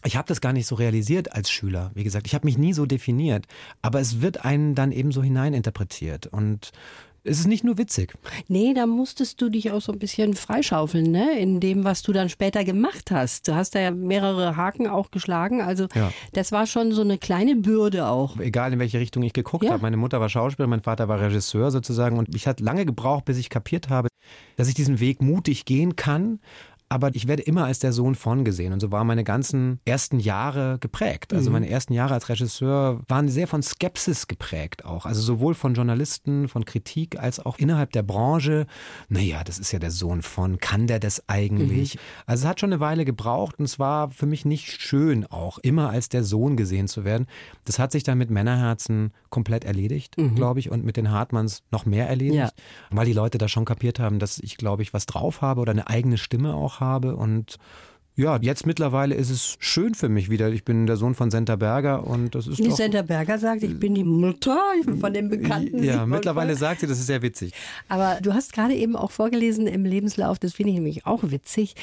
Ich 0.06 0.16
habe 0.16 0.28
das 0.28 0.40
gar 0.42 0.54
nicht 0.54 0.68
so 0.68 0.76
realisiert 0.76 1.34
als 1.34 1.50
Schüler. 1.50 1.92
Wie 1.96 2.04
gesagt, 2.04 2.28
ich 2.28 2.36
habe 2.36 2.46
mich 2.46 2.58
nie 2.58 2.74
so 2.74 2.86
definiert. 2.86 3.46
Aber 3.82 4.00
es 4.00 4.22
wird 4.22 4.46
einen 4.46 4.76
dann 4.76 4.92
eben 4.92 5.12
so 5.12 5.24
hineininterpretiert. 5.24 6.28
Und 6.28 6.72
es 7.24 7.40
ist 7.40 7.48
nicht 7.48 7.64
nur 7.64 7.80
witzig. 7.80 8.14
Nee, 8.48 8.76
da 8.76 8.86
musstest 8.86 9.42
du 9.42 9.50
dich 9.50 9.72
auch 9.72 9.82
so 9.82 9.92
ein 9.92 9.98
bisschen 9.98 10.36
freischaufeln, 10.36 11.10
ne? 11.10 11.40
In 11.40 11.60
dem, 11.60 11.84
was 11.84 12.04
du 12.04 12.14
dann 12.14 12.30
später 12.30 12.64
gemacht 12.64 13.10
hast. 13.10 13.48
Du 13.48 13.56
hast 13.56 13.74
da 13.74 13.80
ja 13.80 13.90
mehrere 13.90 14.56
Haken 14.56 14.86
auch 14.86 15.10
geschlagen. 15.10 15.60
Also 15.62 15.88
Ja. 15.96 16.12
das 16.34 16.52
war 16.52 16.68
schon 16.68 16.92
so 16.92 17.02
eine 17.02 17.18
kleine 17.18 17.56
Bürde 17.56 18.06
auch. 18.08 18.38
Egal 18.38 18.74
in 18.74 18.80
welche 18.80 19.00
Richtung 19.00 19.24
ich 19.24 19.34
geguckt 19.34 19.64
Ja. 19.64 19.72
habe. 19.72 19.82
Meine 19.82 19.98
Mutter 19.98 20.20
war 20.22 20.30
Schauspieler, 20.30 20.68
mein 20.68 20.82
Vater 20.84 21.08
war 21.08 21.20
Regisseur 21.20 21.72
sozusagen. 21.72 22.20
Und 22.20 22.36
ich 22.36 22.46
hatte 22.46 22.64
lange 22.64 22.86
gebraucht, 22.86 23.26
bis 23.26 23.38
ich 23.40 23.50
kapiert 23.50 23.90
habe, 23.90 24.08
dass 24.56 24.68
ich 24.68 24.76
diesen 24.76 25.00
Weg 25.00 25.20
mutig 25.20 25.66
gehen 25.66 25.96
kann. 25.96 26.40
Aber 26.88 27.14
ich 27.16 27.28
werde 27.28 27.42
immer 27.44 27.66
als 27.66 27.80
der 27.80 27.92
Sohn 27.92 28.14
von 28.14 28.46
gesehen. 28.46 28.72
Und 28.72 28.80
so 28.80 28.92
waren 28.92 29.08
meine 29.08 29.24
ganzen 29.24 29.80
ersten 29.86 30.20
Jahre 30.20 30.78
geprägt. 30.80 31.34
Also 31.34 31.50
meine 31.50 31.68
ersten 31.68 31.94
Jahre 31.94 32.14
als 32.14 32.30
Regisseur 32.30 33.02
waren 33.08 33.28
sehr 33.28 33.48
von 33.48 33.64
Skepsis 33.64 34.28
geprägt 34.28 34.86
auch. 34.86 35.06
Also 35.08 35.22
sowohl 35.22 35.56
von 35.56 35.74
Journalisten, 35.74 36.48
von 36.48 36.64
Kritik, 36.64 37.20
als 37.20 37.40
auch 37.40 37.58
innerhalb 37.58 37.92
der 37.94 38.04
Branche. 38.04 38.68
Naja, 39.10 39.44
das 39.44 39.58
ist 39.58 39.72
ja 39.72 39.80
der 39.80 39.90
Sohn 39.90 40.22
von. 40.22 40.60
Kann 40.60 40.86
der 40.86 41.00
das 41.00 41.24
eigentlich? 41.28 41.98
Also 42.28 42.44
es 42.44 42.48
hat 42.50 42.60
schon 42.60 42.72
eine 42.72 42.80
Weile 42.80 43.04
gebraucht 43.04 43.58
und 43.58 43.66
es 43.66 43.80
war 43.80 44.10
für 44.10 44.28
mich 44.28 44.46
nicht 44.46 44.70
schön 44.80 45.26
auch, 45.26 45.58
immer 45.60 45.90
als 45.90 46.10
der 46.10 46.24
Sohn 46.24 46.56
gesehen 46.56 46.88
zu 46.88 47.04
werden. 47.04 47.26
Das 47.66 47.80
hat 47.80 47.92
sich 47.94 48.04
dann 48.04 48.20
mit 48.20 48.30
Männerherzen 48.30 49.12
komplett 49.30 49.66
erledigt, 49.66 50.16
glaube 50.36 50.60
ich, 50.60 50.70
und 50.70 50.86
mit 50.86 50.98
den 50.98 51.10
Hartmanns 51.12 51.64
noch 51.72 51.86
mehr 51.86 52.08
erledigt, 52.08 52.36
Ja. 52.36 52.50
weil 52.92 53.06
die 53.08 53.14
Leute 53.14 53.38
da 53.40 53.48
schon 53.48 53.66
kapiert 53.66 54.00
haben, 54.00 54.20
dass 54.20 54.38
ich, 54.38 54.56
glaube 54.58 54.84
ich, 54.84 54.94
was 54.94 55.08
drauf 55.08 55.42
habe 55.42 55.62
oder 55.62 55.72
eine 55.72 55.88
eigene 55.90 56.18
Stimme 56.18 56.54
auch 56.54 56.75
habe 56.80 57.16
und 57.16 57.58
ja, 58.16 58.38
jetzt 58.42 58.66
mittlerweile 58.66 59.16
ist 59.16 59.30
es 59.30 59.58
schön 59.60 59.94
für 59.94 60.08
mich 60.08 60.30
wieder. 60.30 60.50
Ich 60.50 60.64
bin 60.64 60.88
der 60.88 60.96
Sohn 60.96 61.16
von 61.16 61.32
Senta 61.32 61.58
Berger 61.58 62.08
und 62.08 62.34
das 62.34 62.48
ist 62.48 62.60
Die 62.60 62.70
doch... 62.70 62.76
Senta 62.76 63.02
Berger 63.02 63.38
sagt, 63.38 63.64
ich 63.64 63.78
bin 63.78 63.94
die 63.94 64.06
Mutter 64.06 64.58
von 65.00 65.14
dem 65.14 65.30
bekannten 65.30 65.84
ja, 65.84 65.94
Simon 65.94 66.10
mittlerweile 66.10 66.54
Voll. 66.54 66.60
sagt 66.60 66.80
sie, 66.80 66.88
das 66.88 67.00
ist 67.00 67.08
sehr 67.08 67.22
witzig. 67.22 67.54
Aber 67.90 68.20
du 68.22 68.34
hast 68.34 68.54
gerade 68.54 68.74
eben 68.74 68.96
auch 68.96 69.12
vorgelesen 69.12 69.68
im 69.68 69.84
Lebenslauf, 69.84 70.40
das 70.40 70.54
finde 70.54 70.72
ich 70.72 70.76
nämlich 70.76 71.06
auch 71.06 71.24
witzig, 71.24 71.76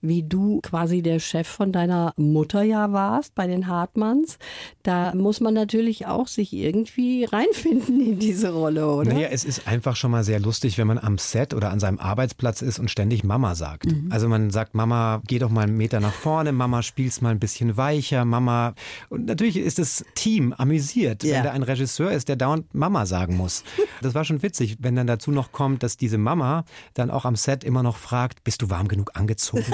wie 0.00 0.22
du 0.22 0.60
quasi 0.60 1.02
der 1.02 1.18
Chef 1.18 1.48
von 1.48 1.72
deiner 1.72 2.14
Mutter 2.16 2.62
ja 2.62 2.92
warst 2.92 3.34
bei 3.34 3.46
den 3.48 3.66
Hartmanns. 3.66 4.38
Da 4.82 5.12
muss 5.14 5.40
man 5.40 5.54
natürlich 5.54 6.06
auch 6.06 6.28
sich 6.28 6.52
irgendwie 6.52 7.24
reinfinden 7.24 8.00
in 8.00 8.18
diese 8.18 8.52
Rolle, 8.52 8.88
oder? 8.88 9.12
Naja, 9.12 9.28
es 9.30 9.44
ist 9.44 9.66
einfach 9.66 9.96
schon 9.96 10.12
mal 10.12 10.22
sehr 10.22 10.38
lustig, 10.38 10.78
wenn 10.78 10.86
man 10.86 10.98
am 10.98 11.18
Set 11.18 11.52
oder 11.52 11.70
an 11.70 11.80
seinem 11.80 11.98
Arbeitsplatz 11.98 12.62
ist 12.62 12.78
und 12.78 12.90
ständig 12.90 13.24
Mama 13.24 13.54
sagt. 13.54 13.88
Also 14.10 14.28
man 14.28 14.50
sagt, 14.50 14.74
Mama, 14.74 15.20
geh 15.26 15.38
doch 15.38 15.50
mal 15.50 15.79
Meter 15.80 15.98
nach 15.98 16.12
vorne, 16.12 16.52
Mama, 16.52 16.82
spiel's 16.82 17.22
mal 17.22 17.30
ein 17.30 17.38
bisschen 17.40 17.78
weicher, 17.78 18.26
Mama. 18.26 18.74
Und 19.08 19.24
natürlich 19.24 19.56
ist 19.56 19.78
das 19.78 20.04
Team 20.14 20.52
amüsiert, 20.52 21.22
Ja. 21.24 21.36
wenn 21.36 21.44
da 21.44 21.50
ein 21.52 21.62
Regisseur 21.62 22.10
ist, 22.12 22.28
der 22.28 22.36
dauernd 22.36 22.74
Mama 22.74 23.06
sagen 23.06 23.34
muss. 23.38 23.64
Das 24.02 24.12
war 24.14 24.24
schon 24.26 24.42
witzig, 24.42 24.76
wenn 24.80 24.94
dann 24.94 25.06
dazu 25.06 25.30
noch 25.30 25.52
kommt, 25.52 25.82
dass 25.82 25.96
diese 25.96 26.18
Mama 26.18 26.64
dann 26.92 27.10
auch 27.10 27.24
am 27.24 27.34
Set 27.34 27.64
immer 27.64 27.82
noch 27.82 27.96
fragt, 27.96 28.44
bist 28.44 28.60
du 28.60 28.68
warm 28.68 28.88
genug 28.88 29.12
angezogen? 29.14 29.64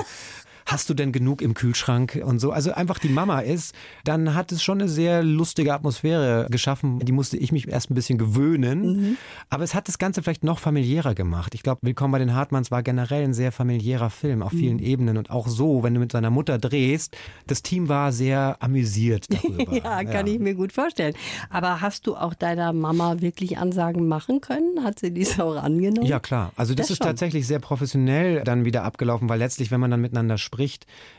Hast 0.69 0.91
du 0.91 0.95
denn 0.95 1.13
genug 1.13 1.43
im 1.43 1.55
Kühlschrank 1.55 2.21
und 2.25 2.41
so? 2.41 2.51
Also 2.51 2.73
einfach 2.73 2.99
die 2.99 3.09
Mama 3.09 3.39
ist, 3.39 3.73
dann 4.03 4.35
hat 4.35 4.51
es 4.51 4.65
schon 4.65 4.81
eine 4.81 4.89
sehr 4.89 5.23
lustige 5.23 5.73
Atmosphäre 5.73 6.49
geschaffen. 6.51 6.99
Die 6.99 7.13
musste 7.13 7.37
ich 7.37 7.53
mich 7.53 7.69
erst 7.69 7.89
ein 7.89 7.95
bisschen 7.95 8.19
gewöhnen. 8.19 9.17
Aber 9.49 9.63
es 9.63 9.75
hat 9.77 9.87
das 9.87 9.99
Ganze 9.99 10.25
vielleicht 10.25 10.43
noch 10.43 10.59
familiärer 10.59 11.15
gemacht. 11.15 11.55
Ich 11.55 11.63
glaube, 11.63 11.83
Willkommen 11.83 12.11
bei 12.11 12.19
den 12.19 12.35
Hartmanns 12.35 12.73
war 12.73 12.83
generell 12.83 13.23
ein 13.23 13.33
sehr 13.33 13.53
familiärer 13.53 14.11
Film 14.11 14.43
auf 14.43 14.51
vielen 14.51 14.81
Ebenen 14.81 15.17
und 15.19 15.31
auch 15.31 15.47
so, 15.47 15.85
wenn 15.85 15.95
du 15.95 16.01
mit 16.01 16.11
seiner 16.11 16.31
Mutter 16.31 16.59
drehst. 16.59 17.17
Das 17.47 17.63
Team 17.63 17.89
war 17.89 18.11
sehr 18.11 18.57
amüsiert 18.59 19.27
darüber. 19.31 19.73
Ja, 19.73 20.03
kann 20.03 20.27
ich 20.27 20.41
mir 20.41 20.55
gut 20.57 20.73
vorstellen. 20.73 21.15
Aber 21.49 21.81
hast 21.81 22.09
du 22.09 22.17
auch 22.17 22.35
deiner 22.35 22.73
Mama 22.73 23.21
wirklich 23.21 23.57
Ansagen 23.57 24.09
machen 24.09 24.41
können? 24.41 24.83
Hat 24.83 24.99
sie 24.99 25.13
dies 25.13 25.39
auch 25.41 25.55
angenommen? 25.63 26.09
Ja, 26.09 26.19
klar. 26.19 26.51
Also 26.57 26.75
das, 26.75 26.87
Das 26.89 26.91
ist 26.91 26.99
schon. 26.99 27.07
tatsächlich 27.07 27.47
sehr 27.47 27.61
professionell 27.61 28.43
dann 28.43 28.65
wieder 28.65 28.83
abgelaufen, 28.83 29.29
weil 29.29 29.39
letztlich, 29.39 29.71
wenn 29.71 29.79
man 29.79 29.93
dann 29.93 30.01
miteinander 30.01 30.39
spricht, 30.39 30.56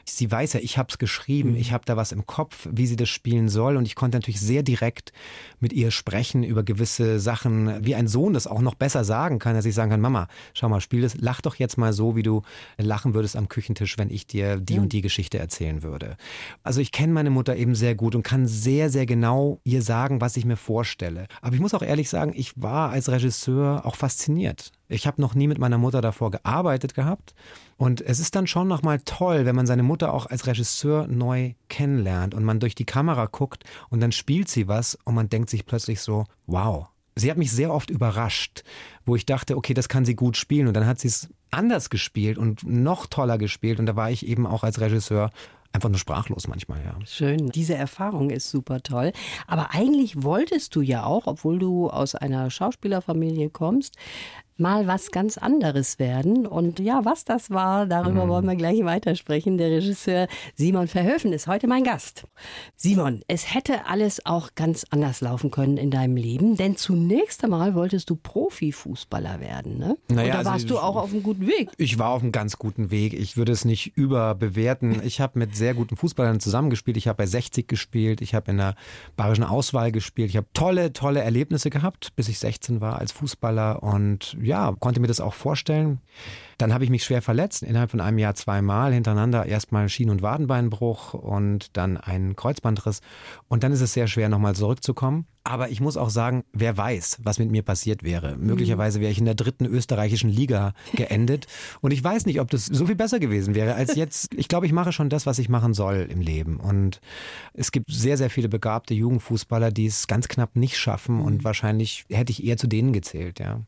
sie 0.05 0.31
weiß 0.31 0.53
ja, 0.53 0.59
ich 0.59 0.77
habe 0.77 0.87
es 0.89 0.97
geschrieben, 0.97 1.51
Mhm. 1.51 1.57
ich 1.57 1.71
habe 1.71 1.83
da 1.85 1.97
was 1.97 2.11
im 2.11 2.25
Kopf, 2.25 2.67
wie 2.71 2.87
sie 2.87 2.95
das 2.95 3.09
spielen 3.09 3.49
soll 3.49 3.77
und 3.77 3.85
ich 3.85 3.95
konnte 3.95 4.17
natürlich 4.17 4.39
sehr 4.39 4.63
direkt 4.63 5.11
mit 5.59 5.73
ihr 5.73 5.91
sprechen 5.91 6.43
über 6.43 6.63
gewisse 6.63 7.19
Sachen, 7.19 7.85
wie 7.85 7.95
ein 7.95 8.07
Sohn 8.07 8.33
das 8.33 8.47
auch 8.47 8.61
noch 8.61 8.75
besser 8.75 9.03
sagen 9.03 9.39
kann, 9.39 9.55
dass 9.55 9.65
ich 9.65 9.75
sagen 9.75 9.91
kann, 9.91 10.01
Mama, 10.01 10.27
schau 10.53 10.69
mal, 10.69 10.81
spiel 10.81 11.01
das, 11.01 11.15
lach 11.17 11.41
doch 11.41 11.55
jetzt 11.55 11.77
mal 11.77 11.93
so, 11.93 12.15
wie 12.15 12.23
du 12.23 12.41
lachen 12.77 13.13
würdest 13.13 13.35
am 13.35 13.47
Küchentisch, 13.49 13.97
wenn 13.97 14.09
ich 14.09 14.27
dir 14.27 14.57
die 14.57 14.79
und 14.79 14.93
die 14.93 15.01
Geschichte 15.01 15.39
erzählen 15.39 15.83
würde. 15.83 16.17
Also 16.63 16.81
ich 16.81 16.91
kenne 16.91 17.13
meine 17.13 17.29
Mutter 17.29 17.55
eben 17.55 17.75
sehr 17.75 17.95
gut 17.95 18.15
und 18.15 18.23
kann 18.23 18.47
sehr, 18.47 18.89
sehr 18.89 19.05
genau 19.05 19.59
ihr 19.63 19.81
sagen, 19.81 20.21
was 20.21 20.37
ich 20.37 20.45
mir 20.45 20.57
vorstelle. 20.57 21.27
Aber 21.41 21.55
ich 21.55 21.61
muss 21.61 21.73
auch 21.73 21.81
ehrlich 21.81 22.09
sagen, 22.09 22.33
ich 22.35 22.53
war 22.61 22.91
als 22.91 23.09
Regisseur 23.09 23.85
auch 23.85 23.95
fasziniert. 23.95 24.71
Ich 24.89 25.05
habe 25.05 25.21
noch 25.21 25.35
nie 25.35 25.47
mit 25.47 25.57
meiner 25.59 25.77
Mutter 25.77 26.01
davor 26.01 26.31
gearbeitet 26.31 26.93
gehabt. 26.93 27.33
Und 27.77 28.01
es 28.01 28.19
ist 28.19 28.35
dann 28.35 28.47
schon 28.47 28.67
nochmal 28.67 28.99
toll, 29.05 29.45
wenn 29.45 29.55
man 29.55 29.67
seine 29.67 29.83
Mutter 29.83 30.13
auch 30.13 30.25
als 30.25 30.47
Regisseur 30.47 31.07
neu 31.07 31.53
kennenlernt 31.69 32.33
und 32.33 32.43
man 32.43 32.59
durch 32.59 32.75
die 32.75 32.85
Kamera 32.85 33.27
guckt 33.27 33.63
und 33.89 33.99
dann 34.01 34.11
spielt 34.11 34.49
sie 34.49 34.67
was 34.67 34.97
und 35.05 35.13
man 35.13 35.29
denkt 35.29 35.49
sich 35.49 35.65
plötzlich 35.65 36.01
so, 36.01 36.25
wow. 36.47 36.87
Sie 37.15 37.31
hat 37.31 37.37
mich 37.37 37.51
sehr 37.51 37.73
oft 37.73 37.89
überrascht, 37.89 38.63
wo 39.05 39.15
ich 39.15 39.25
dachte, 39.25 39.57
okay, 39.57 39.73
das 39.73 39.89
kann 39.89 40.05
sie 40.05 40.15
gut 40.15 40.37
spielen. 40.37 40.67
Und 40.67 40.75
dann 40.75 40.85
hat 40.85 40.99
sie 40.99 41.07
es 41.07 41.29
anders 41.49 41.89
gespielt 41.89 42.37
und 42.37 42.63
noch 42.63 43.07
toller 43.07 43.39
gespielt. 43.39 43.79
Und 43.79 43.87
da 43.87 43.95
war 43.95 44.11
ich 44.11 44.27
eben 44.27 44.45
auch 44.45 44.63
als 44.63 44.79
Regisseur 44.79 45.31
einfach 45.73 45.89
nur 45.89 45.97
sprachlos 45.99 46.47
manchmal, 46.47 46.83
ja. 46.83 46.95
Schön. 47.05 47.49
Diese 47.49 47.75
Erfahrung 47.75 48.29
ist 48.29 48.49
super 48.49 48.81
toll. 48.81 49.13
Aber 49.47 49.73
eigentlich 49.73 50.23
wolltest 50.23 50.75
du 50.75 50.81
ja 50.81 51.05
auch, 51.05 51.27
obwohl 51.27 51.59
du 51.59 51.89
aus 51.89 52.15
einer 52.15 52.49
Schauspielerfamilie 52.49 53.49
kommst, 53.49 53.95
mal 54.59 54.87
was 54.87 55.11
ganz 55.11 55.37
anderes 55.37 55.99
werden. 55.99 56.45
Und 56.45 56.79
ja, 56.79 57.05
was 57.05 57.25
das 57.25 57.49
war, 57.49 57.85
darüber 57.85 58.25
mhm. 58.25 58.29
wollen 58.29 58.45
wir 58.45 58.55
gleich 58.55 58.83
weitersprechen. 58.83 59.57
Der 59.57 59.71
Regisseur 59.71 60.27
Simon 60.55 60.87
Verhöfen 60.87 61.33
ist 61.33 61.47
heute 61.47 61.67
mein 61.67 61.83
Gast. 61.83 62.25
Simon, 62.75 63.21
es 63.27 63.53
hätte 63.53 63.87
alles 63.87 64.25
auch 64.25 64.55
ganz 64.55 64.85
anders 64.89 65.21
laufen 65.21 65.51
können 65.51 65.77
in 65.77 65.91
deinem 65.91 66.15
Leben, 66.15 66.57
denn 66.57 66.75
zunächst 66.75 67.43
einmal 67.43 67.75
wolltest 67.75 68.09
du 68.09 68.15
Profifußballer 68.15 69.39
werden, 69.39 69.77
ne? 69.77 69.97
Naja, 70.09 70.23
Und 70.23 70.29
da 70.33 70.37
also 70.39 70.51
warst 70.51 70.69
du 70.69 70.79
auch 70.79 70.95
auf 70.95 71.11
einem 71.11 71.23
guten 71.23 71.47
Weg. 71.47 71.69
Ich 71.77 71.99
war 71.99 72.09
auf 72.09 72.21
einem 72.21 72.31
ganz 72.31 72.57
guten 72.57 72.91
Weg. 72.91 73.13
Ich 73.13 73.37
würde 73.37 73.51
es 73.51 73.65
nicht 73.65 73.97
überbewerten. 73.97 75.01
Ich 75.07 75.21
habe 75.21 75.39
mit 75.39 75.55
sehr 75.55 75.73
guten 75.73 75.95
Fußballern 75.95 76.41
zusammengespielt. 76.41 76.97
Ich 76.97 77.07
habe 77.07 77.17
bei 77.17 77.25
60 77.25 77.67
gespielt. 77.67 78.21
Ich 78.21 78.35
habe 78.35 78.51
in 78.51 78.57
der 78.57 78.75
bayerischen 79.15 79.45
Auswahl 79.45 79.91
gespielt. 79.91 80.29
Ich 80.29 80.35
habe 80.35 80.47
tolle, 80.53 80.91
tolle 80.91 81.21
Erlebnisse 81.21 81.69
gehabt, 81.69 82.13
bis 82.15 82.27
ich 82.27 82.39
16 82.39 82.81
war 82.81 82.99
als 82.99 83.13
Fußballer 83.13 83.81
und 83.83 84.35
ja, 84.47 84.73
konnte 84.79 84.99
mir 84.99 85.07
das 85.07 85.21
auch 85.21 85.33
vorstellen. 85.33 85.99
Dann 86.57 86.73
habe 86.73 86.83
ich 86.83 86.89
mich 86.89 87.03
schwer 87.03 87.21
verletzt, 87.21 87.61
innerhalb 87.61 87.91
von 87.91 88.01
einem 88.01 88.17
Jahr 88.17 88.33
zweimal 88.33 88.93
hintereinander. 88.93 89.45
Erstmal 89.45 89.89
Schien- 89.89 90.09
und 90.09 90.23
Wadenbeinbruch 90.23 91.13
und 91.13 91.77
dann 91.77 91.97
ein 91.97 92.35
Kreuzbandriss. 92.35 93.01
Und 93.47 93.63
dann 93.63 93.71
ist 93.71 93.81
es 93.81 93.93
sehr 93.93 94.07
schwer, 94.07 94.29
nochmal 94.29 94.55
zurückzukommen. 94.55 95.27
Aber 95.47 95.69
ich 95.69 95.79
muss 95.79 95.95
auch 95.95 96.09
sagen, 96.09 96.43
wer 96.51 96.75
weiß, 96.75 97.19
was 97.23 97.39
mit 97.39 97.49
mir 97.49 97.61
passiert 97.61 98.03
wäre. 98.03 98.35
Möglicherweise 98.35 98.99
wäre 98.99 99.13
ich 99.13 99.17
in 99.17 99.23
der 99.23 99.33
dritten 99.33 99.65
österreichischen 99.65 100.29
Liga 100.29 100.73
geendet. 100.93 101.47
Und 101.79 101.91
ich 101.91 102.03
weiß 102.03 102.25
nicht, 102.25 102.41
ob 102.41 102.51
das 102.51 102.65
so 102.65 102.85
viel 102.85 102.97
besser 102.97 103.19
gewesen 103.19 103.55
wäre 103.55 103.73
als 103.75 103.95
jetzt. 103.95 104.33
Ich 104.35 104.49
glaube, 104.49 104.65
ich 104.65 104.73
mache 104.73 104.91
schon 104.91 105.09
das, 105.09 105.25
was 105.25 105.39
ich 105.39 105.47
machen 105.47 105.73
soll 105.73 106.05
im 106.11 106.19
Leben. 106.19 106.57
Und 106.57 106.99
es 107.53 107.71
gibt 107.71 107.89
sehr, 107.89 108.17
sehr 108.17 108.29
viele 108.29 108.49
begabte 108.49 108.93
Jugendfußballer, 108.93 109.71
die 109.71 109.85
es 109.85 110.07
ganz 110.07 110.27
knapp 110.27 110.57
nicht 110.57 110.77
schaffen. 110.77 111.21
Und 111.21 111.35
mhm. 111.35 111.43
wahrscheinlich 111.45 112.03
hätte 112.09 112.33
ich 112.33 112.43
eher 112.43 112.57
zu 112.57 112.67
denen 112.67 112.91
gezählt, 112.91 113.39
ja. 113.39 113.61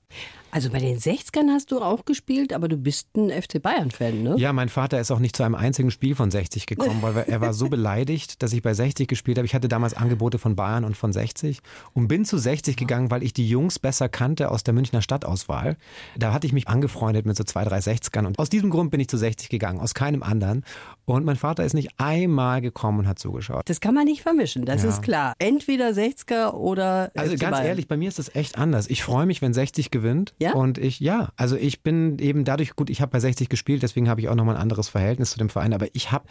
Also 0.51 0.71
bei 0.71 0.79
den 0.79 0.97
60ern 0.97 1.49
hast 1.51 1.71
du 1.71 1.79
auch 1.79 2.05
gespielt, 2.05 2.53
aber 2.53 2.67
du 2.67 2.75
bist 2.75 3.15
ein 3.15 3.29
FC 3.29 3.61
Bayern-Fan, 3.61 4.23
ne? 4.23 4.35
Ja, 4.37 4.51
mein 4.51 4.69
Vater 4.69 4.99
ist 4.99 5.11
auch 5.11 5.19
nicht 5.19 5.35
zu 5.35 5.43
einem 5.43 5.53
einzigen 5.53 5.91
Spiel 5.91 6.15
von 6.15 6.31
60 6.31 6.65
gekommen, 6.65 7.01
weil 7.01 7.15
er 7.27 7.39
war 7.39 7.53
so 7.53 7.69
beleidigt, 7.69 8.41
dass 8.41 8.51
ich 8.51 8.63
bei 8.63 8.73
60 8.73 9.07
gespielt 9.07 9.37
habe. 9.37 9.45
Ich 9.45 9.53
hatte 9.53 9.67
damals 9.67 9.93
Angebote 9.93 10.39
von 10.39 10.55
Bayern 10.55 10.85
und 10.85 10.97
von 10.97 11.13
60 11.13 11.61
und 11.93 12.07
bin 12.07 12.25
zu 12.25 12.37
60 12.37 12.75
gegangen, 12.75 13.11
weil 13.11 13.23
ich 13.23 13.33
die 13.33 13.47
Jungs 13.47 13.79
besser 13.79 14.09
kannte 14.09 14.51
aus 14.51 14.63
der 14.63 14.73
Münchner 14.73 15.01
Stadtauswahl. 15.01 15.77
Da 16.17 16.33
hatte 16.33 16.47
ich 16.47 16.53
mich 16.53 16.67
angefreundet 16.67 17.25
mit 17.25 17.35
so 17.37 17.43
zwei, 17.43 17.63
drei 17.63 17.79
60ern 17.79 18.25
und 18.25 18.39
aus 18.39 18.49
diesem 18.49 18.69
Grund 18.69 18.91
bin 18.91 18.99
ich 18.99 19.07
zu 19.07 19.17
60 19.17 19.49
gegangen, 19.49 19.79
aus 19.79 19.93
keinem 19.93 20.23
anderen. 20.23 20.63
Und 21.05 21.25
mein 21.25 21.35
Vater 21.35 21.65
ist 21.65 21.73
nicht 21.73 21.89
einmal 21.97 22.61
gekommen 22.61 22.99
und 22.99 23.07
hat 23.07 23.19
zugeschaut. 23.19 23.63
Das 23.67 23.79
kann 23.79 23.95
man 23.95 24.05
nicht 24.05 24.21
vermischen, 24.21 24.65
das 24.65 24.83
ja. 24.83 24.89
ist 24.89 25.01
klar. 25.01 25.33
Entweder 25.39 25.89
60er 25.89 26.53
oder. 26.53 27.11
Also 27.15 27.35
ganz 27.37 27.57
Bayern. 27.57 27.67
ehrlich, 27.67 27.87
bei 27.87 27.97
mir 27.97 28.07
ist 28.07 28.19
das 28.19 28.35
echt 28.35 28.57
anders. 28.57 28.87
Ich 28.87 29.03
freue 29.03 29.25
mich, 29.25 29.41
wenn 29.41 29.53
60 29.53 29.91
gewinnt. 29.91 30.33
Ja? 30.39 30.53
Und 30.53 30.77
ich, 30.77 30.99
ja, 30.99 31.29
also 31.35 31.55
ich 31.55 31.81
bin 31.81 32.19
eben 32.19 32.43
dadurch, 32.43 32.75
gut, 32.75 32.89
ich 32.89 33.01
habe 33.01 33.11
bei 33.11 33.19
60 33.19 33.49
gespielt, 33.49 33.83
deswegen 33.83 34.09
habe 34.09 34.21
ich 34.21 34.29
auch 34.29 34.35
nochmal 34.35 34.55
ein 34.55 34.61
anderes 34.61 34.89
Verhältnis 34.89 35.31
zu 35.31 35.39
dem 35.39 35.49
Verein, 35.49 35.73
aber 35.73 35.87
ich 35.93 36.11
habe 36.11 36.25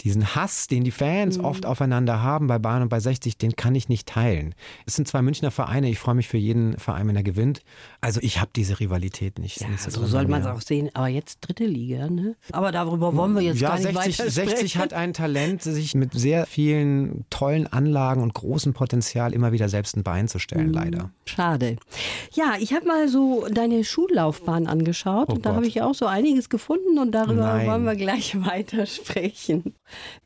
diesen 0.00 0.34
Hass, 0.34 0.66
den 0.66 0.84
die 0.84 0.90
Fans 0.90 1.38
mhm. 1.38 1.44
oft 1.44 1.66
aufeinander 1.66 2.22
haben 2.22 2.46
bei 2.46 2.58
Bayern 2.58 2.82
und 2.82 2.88
bei 2.88 3.00
60, 3.00 3.36
den 3.38 3.56
kann 3.56 3.74
ich 3.74 3.88
nicht 3.88 4.08
teilen. 4.08 4.54
Es 4.86 4.96
sind 4.96 5.08
zwei 5.08 5.22
Münchner 5.22 5.50
Vereine, 5.50 5.88
ich 5.88 5.98
freue 5.98 6.14
mich 6.14 6.28
für 6.28 6.38
jeden 6.38 6.78
Verein, 6.78 7.08
wenn 7.08 7.16
er 7.16 7.22
gewinnt. 7.22 7.60
Also 8.00 8.20
ich 8.22 8.40
habe 8.40 8.50
diese 8.54 8.80
Rivalität 8.80 9.38
nicht. 9.38 9.60
Ja, 9.60 9.68
nicht 9.68 9.82
so, 9.82 9.90
so 9.90 10.06
soll 10.06 10.26
man 10.26 10.42
es 10.42 10.46
auch 10.46 10.60
sehen, 10.60 10.90
aber 10.94 11.08
jetzt 11.08 11.40
dritte 11.40 11.64
Liga, 11.66 12.08
ne? 12.08 12.36
Aber 12.52 12.72
darüber 12.72 13.14
wollen 13.16 13.34
wir 13.34 13.42
jetzt 13.42 13.60
ja, 13.60 13.70
gar 13.70 13.78
nicht 13.78 13.92
60, 13.92 14.18
weiter 14.18 14.30
60 14.30 14.76
hat 14.78 14.92
ein 14.92 15.12
Talent, 15.12 15.62
sich 15.62 15.94
mit 15.94 16.12
sehr 16.14 16.46
vielen 16.46 17.24
tollen 17.30 17.66
Anlagen 17.66 18.22
und 18.22 18.34
großem 18.34 18.72
Potenzial 18.72 19.32
immer 19.32 19.52
wieder 19.52 19.68
selbst 19.68 19.96
ein 19.96 20.02
Bein 20.02 20.28
zu 20.28 20.38
stellen, 20.38 20.68
mhm. 20.68 20.74
leider. 20.74 21.10
Schade. 21.24 21.76
Ja, 22.32 22.54
ich 22.58 22.72
habe 22.72 22.86
mal 22.86 23.08
so 23.08 23.46
deine 23.50 23.84
Schullaufbahn 23.84 24.66
angeschaut 24.66 25.28
oh 25.28 25.34
und 25.34 25.46
da 25.46 25.54
habe 25.54 25.66
ich 25.66 25.82
auch 25.82 25.94
so 25.94 26.06
einiges 26.06 26.48
gefunden 26.48 26.98
und 26.98 27.12
darüber 27.12 27.46
Nein. 27.46 27.66
wollen 27.66 27.84
wir 27.84 27.96
gleich 27.96 28.34
weiter 28.44 28.86
sprechen. 28.86 29.74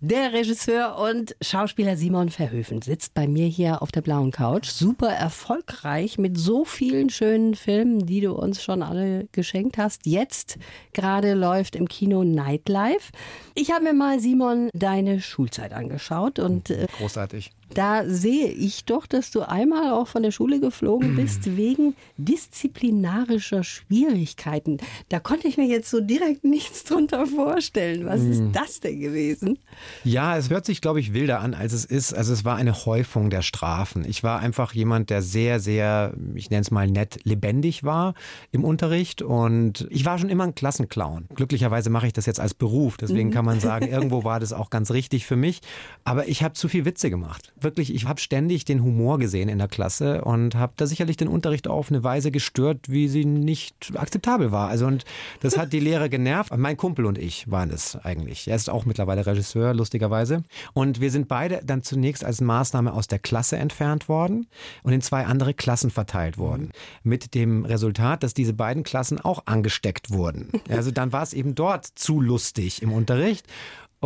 Der 0.00 0.32
Regisseur 0.32 0.98
und 0.98 1.36
Schauspieler 1.40 1.96
Simon 1.96 2.30
Verhöfen 2.30 2.82
sitzt 2.82 3.14
bei 3.14 3.26
mir 3.26 3.46
hier 3.46 3.82
auf 3.82 3.92
der 3.92 4.02
blauen 4.02 4.30
Couch. 4.36 4.68
Super 4.68 5.08
erfolgreich 5.08 6.18
mit 6.18 6.36
so 6.36 6.66
vielen 6.66 7.08
schönen 7.08 7.54
Filmen, 7.54 8.04
die 8.04 8.20
du 8.20 8.34
uns 8.34 8.62
schon 8.62 8.82
alle 8.82 9.28
geschenkt 9.32 9.78
hast. 9.78 10.04
Jetzt 10.04 10.58
gerade 10.92 11.32
läuft 11.32 11.74
im 11.74 11.88
Kino 11.88 12.22
Nightlife. 12.22 13.12
Ich 13.54 13.70
habe 13.70 13.84
mir 13.84 13.94
mal, 13.94 14.20
Simon, 14.20 14.68
deine 14.74 15.22
Schulzeit 15.22 15.72
angeschaut 15.72 16.38
und. 16.38 16.68
Äh, 16.68 16.86
Großartig. 16.98 17.52
Da 17.75 18.08
sehe 18.08 18.49
ich 18.49 18.85
doch, 18.85 19.06
dass 19.06 19.30
du 19.30 19.42
einmal 19.42 19.92
auch 19.92 20.08
von 20.08 20.23
der 20.23 20.30
Schule 20.30 20.61
geflogen 20.61 21.16
bist 21.16 21.56
wegen 21.56 21.94
disziplinarischer 22.16 23.64
Schwierigkeiten. 23.64 24.78
Da 25.08 25.19
konnte 25.21 25.49
ich 25.49 25.56
mir 25.56 25.67
jetzt 25.67 25.90
so 25.90 26.00
direkt 26.00 26.45
nichts 26.45 26.84
drunter 26.84 27.26
vorstellen. 27.26 28.06
Was 28.06 28.23
ist 28.23 28.38
hm. 28.38 28.52
das 28.52 28.80
denn 28.80 29.00
gewesen? 29.00 29.58
Ja, 30.04 30.36
es 30.36 30.49
hört 30.49 30.64
sich, 30.64 30.80
glaube 30.80 31.00
ich, 31.00 31.12
wilder 31.12 31.40
an, 31.40 31.54
als 31.54 31.73
es 31.73 31.84
ist. 31.84 32.14
Also 32.14 32.32
es 32.32 32.45
war 32.45 32.56
eine 32.56 32.86
Häufung 32.86 33.30
der 33.30 33.43
Strafen. 33.43 34.04
Ich 34.08 34.23
war 34.23 34.38
einfach 34.38 34.73
jemand, 34.73 35.10
der 35.10 35.21
sehr, 35.21 35.58
sehr, 35.58 36.14
ich 36.34 36.50
nenne 36.50 36.62
es 36.62 36.71
mal 36.71 36.86
nett, 36.86 37.19
lebendig 37.25 37.84
war 37.84 38.14
im 38.52 38.64
Unterricht. 38.64 39.23
Und 39.23 39.86
ich 39.90 40.04
war 40.04 40.19
schon 40.19 40.30
immer 40.30 40.45
ein 40.45 40.54
Klassenclown. 40.54 41.26
Glücklicherweise 41.34 41.90
mache 41.90 42.06
ich 42.06 42.12
das 42.12 42.26
jetzt 42.26 42.40
als 42.40 42.54
Beruf. 42.54 42.97
Deswegen 42.97 43.30
mhm. 43.30 43.34
kann 43.34 43.45
man 43.45 43.60
sagen, 43.60 43.88
irgendwo 43.90 44.25
war 44.25 44.38
das 44.38 44.52
auch 44.52 44.71
ganz 44.71 44.93
richtig 44.93 45.26
für 45.26 45.36
mich. 45.36 45.60
Aber 46.04 46.28
ich 46.28 46.43
habe 46.43 46.54
zu 46.54 46.69
viel 46.69 46.84
Witze 46.84 47.10
gemacht 47.10 47.52
wirklich, 47.60 47.95
ich 47.95 48.06
habe 48.06 48.21
ständig 48.21 48.64
den 48.64 48.82
Humor 48.82 49.19
gesehen 49.19 49.49
in 49.49 49.58
der 49.58 49.69
Klasse 49.69 50.23
und 50.25 50.54
habe 50.54 50.75
da 50.76 50.86
sicherlich 50.86 51.16
den 51.16 51.28
Unterricht 51.28 51.69
auf 51.69 51.90
eine 51.90 52.04
Weise 52.04 52.30
gestört, 52.30 52.88
wie 52.88 53.08
sie 53.08 53.25
nicht 53.25 53.92
akzeptabel 53.95 54.52
war. 54.52 54.69
Also 54.69 54.86
und 54.86 55.04
das 55.40 55.56
hat 55.56 55.73
die 55.73 55.80
Lehrer 55.80 56.08
genervt. 56.08 56.56
Mein 56.56 56.76
Kumpel 56.76 57.06
und 57.06 57.19
ich 57.19 57.50
waren 57.50 57.71
es 57.71 57.97
eigentlich. 57.97 58.49
Er 58.49 58.56
ist 58.56 58.71
auch 58.71 58.84
mittlerweile 58.84 59.26
Regisseur, 59.26 59.75
lustigerweise. 59.75 60.42
Und 60.75 61.00
wir 61.00 61.10
sind 61.10 61.28
beide 61.28 61.60
dann 61.64 61.82
zunächst 61.82 62.25
als 62.25 62.40
Maßnahme 62.40 62.92
aus 62.92 63.06
der 63.06 63.19
Klasse 63.19 63.56
entfernt 63.56 64.08
worden 64.08 64.47
und 64.82 64.92
in 64.92 65.00
zwei 65.00 65.25
andere 65.25 65.54
Klassen 65.54 65.90
verteilt 65.90 66.38
worden. 66.38 66.66
Mhm. 67.02 67.10
Mit 67.10 67.34
dem 67.34 67.64
Resultat, 67.64 68.23
dass 68.23 68.34
diese 68.34 68.52
beiden 68.52 68.82
Klassen 68.82 69.21
auch 69.21 69.47
angesteckt 69.47 70.10
wurden. 70.10 70.50
Also 70.76 70.90
dann 70.90 71.12
war 71.12 71.23
es 71.23 71.32
eben 71.32 71.54
dort 71.54 71.86
zu 71.86 72.21
lustig 72.21 72.82
im 72.82 72.92
Unterricht. 72.92 73.47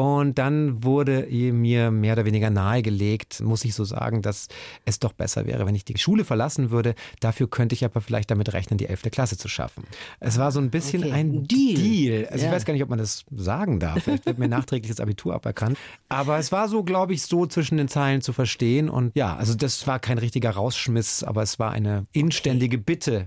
Und 0.00 0.38
dann 0.38 0.82
wurde 0.82 1.26
mir 1.30 1.90
mehr 1.90 2.14
oder 2.14 2.24
weniger 2.24 2.48
nahegelegt, 2.48 3.42
muss 3.42 3.66
ich 3.66 3.74
so 3.74 3.84
sagen, 3.84 4.22
dass 4.22 4.48
es 4.86 4.98
doch 4.98 5.12
besser 5.12 5.44
wäre, 5.44 5.66
wenn 5.66 5.74
ich 5.74 5.84
die 5.84 5.98
Schule 5.98 6.24
verlassen 6.24 6.70
würde. 6.70 6.94
Dafür 7.20 7.50
könnte 7.50 7.74
ich 7.74 7.84
aber 7.84 8.00
vielleicht 8.00 8.30
damit 8.30 8.54
rechnen, 8.54 8.78
die 8.78 8.86
11. 8.86 9.10
Klasse 9.10 9.36
zu 9.36 9.46
schaffen. 9.46 9.84
Es 10.18 10.38
war 10.38 10.52
so 10.52 10.58
ein 10.58 10.70
bisschen 10.70 11.04
okay. 11.04 11.12
ein 11.12 11.46
Deal. 11.46 11.74
Deal. 11.74 12.28
Also 12.30 12.46
ja. 12.46 12.50
ich 12.50 12.56
weiß 12.56 12.64
gar 12.64 12.72
nicht, 12.72 12.82
ob 12.82 12.88
man 12.88 12.98
das 12.98 13.26
sagen 13.30 13.78
darf. 13.78 14.02
Vielleicht 14.02 14.24
wird 14.24 14.38
mir 14.38 14.48
nachträglich 14.48 14.90
das 14.90 15.00
Abitur 15.00 15.34
aberkannt. 15.34 15.76
Aber 16.08 16.38
es 16.38 16.50
war 16.50 16.70
so, 16.70 16.82
glaube 16.82 17.12
ich, 17.12 17.20
so 17.20 17.44
zwischen 17.44 17.76
den 17.76 17.88
Zeilen 17.88 18.22
zu 18.22 18.32
verstehen. 18.32 18.88
Und 18.88 19.14
ja, 19.14 19.36
also 19.36 19.52
das 19.52 19.86
war 19.86 19.98
kein 19.98 20.16
richtiger 20.16 20.52
Rausschmiss, 20.52 21.24
aber 21.24 21.42
es 21.42 21.58
war 21.58 21.72
eine 21.72 22.06
inständige 22.12 22.78
Bitte, 22.78 23.26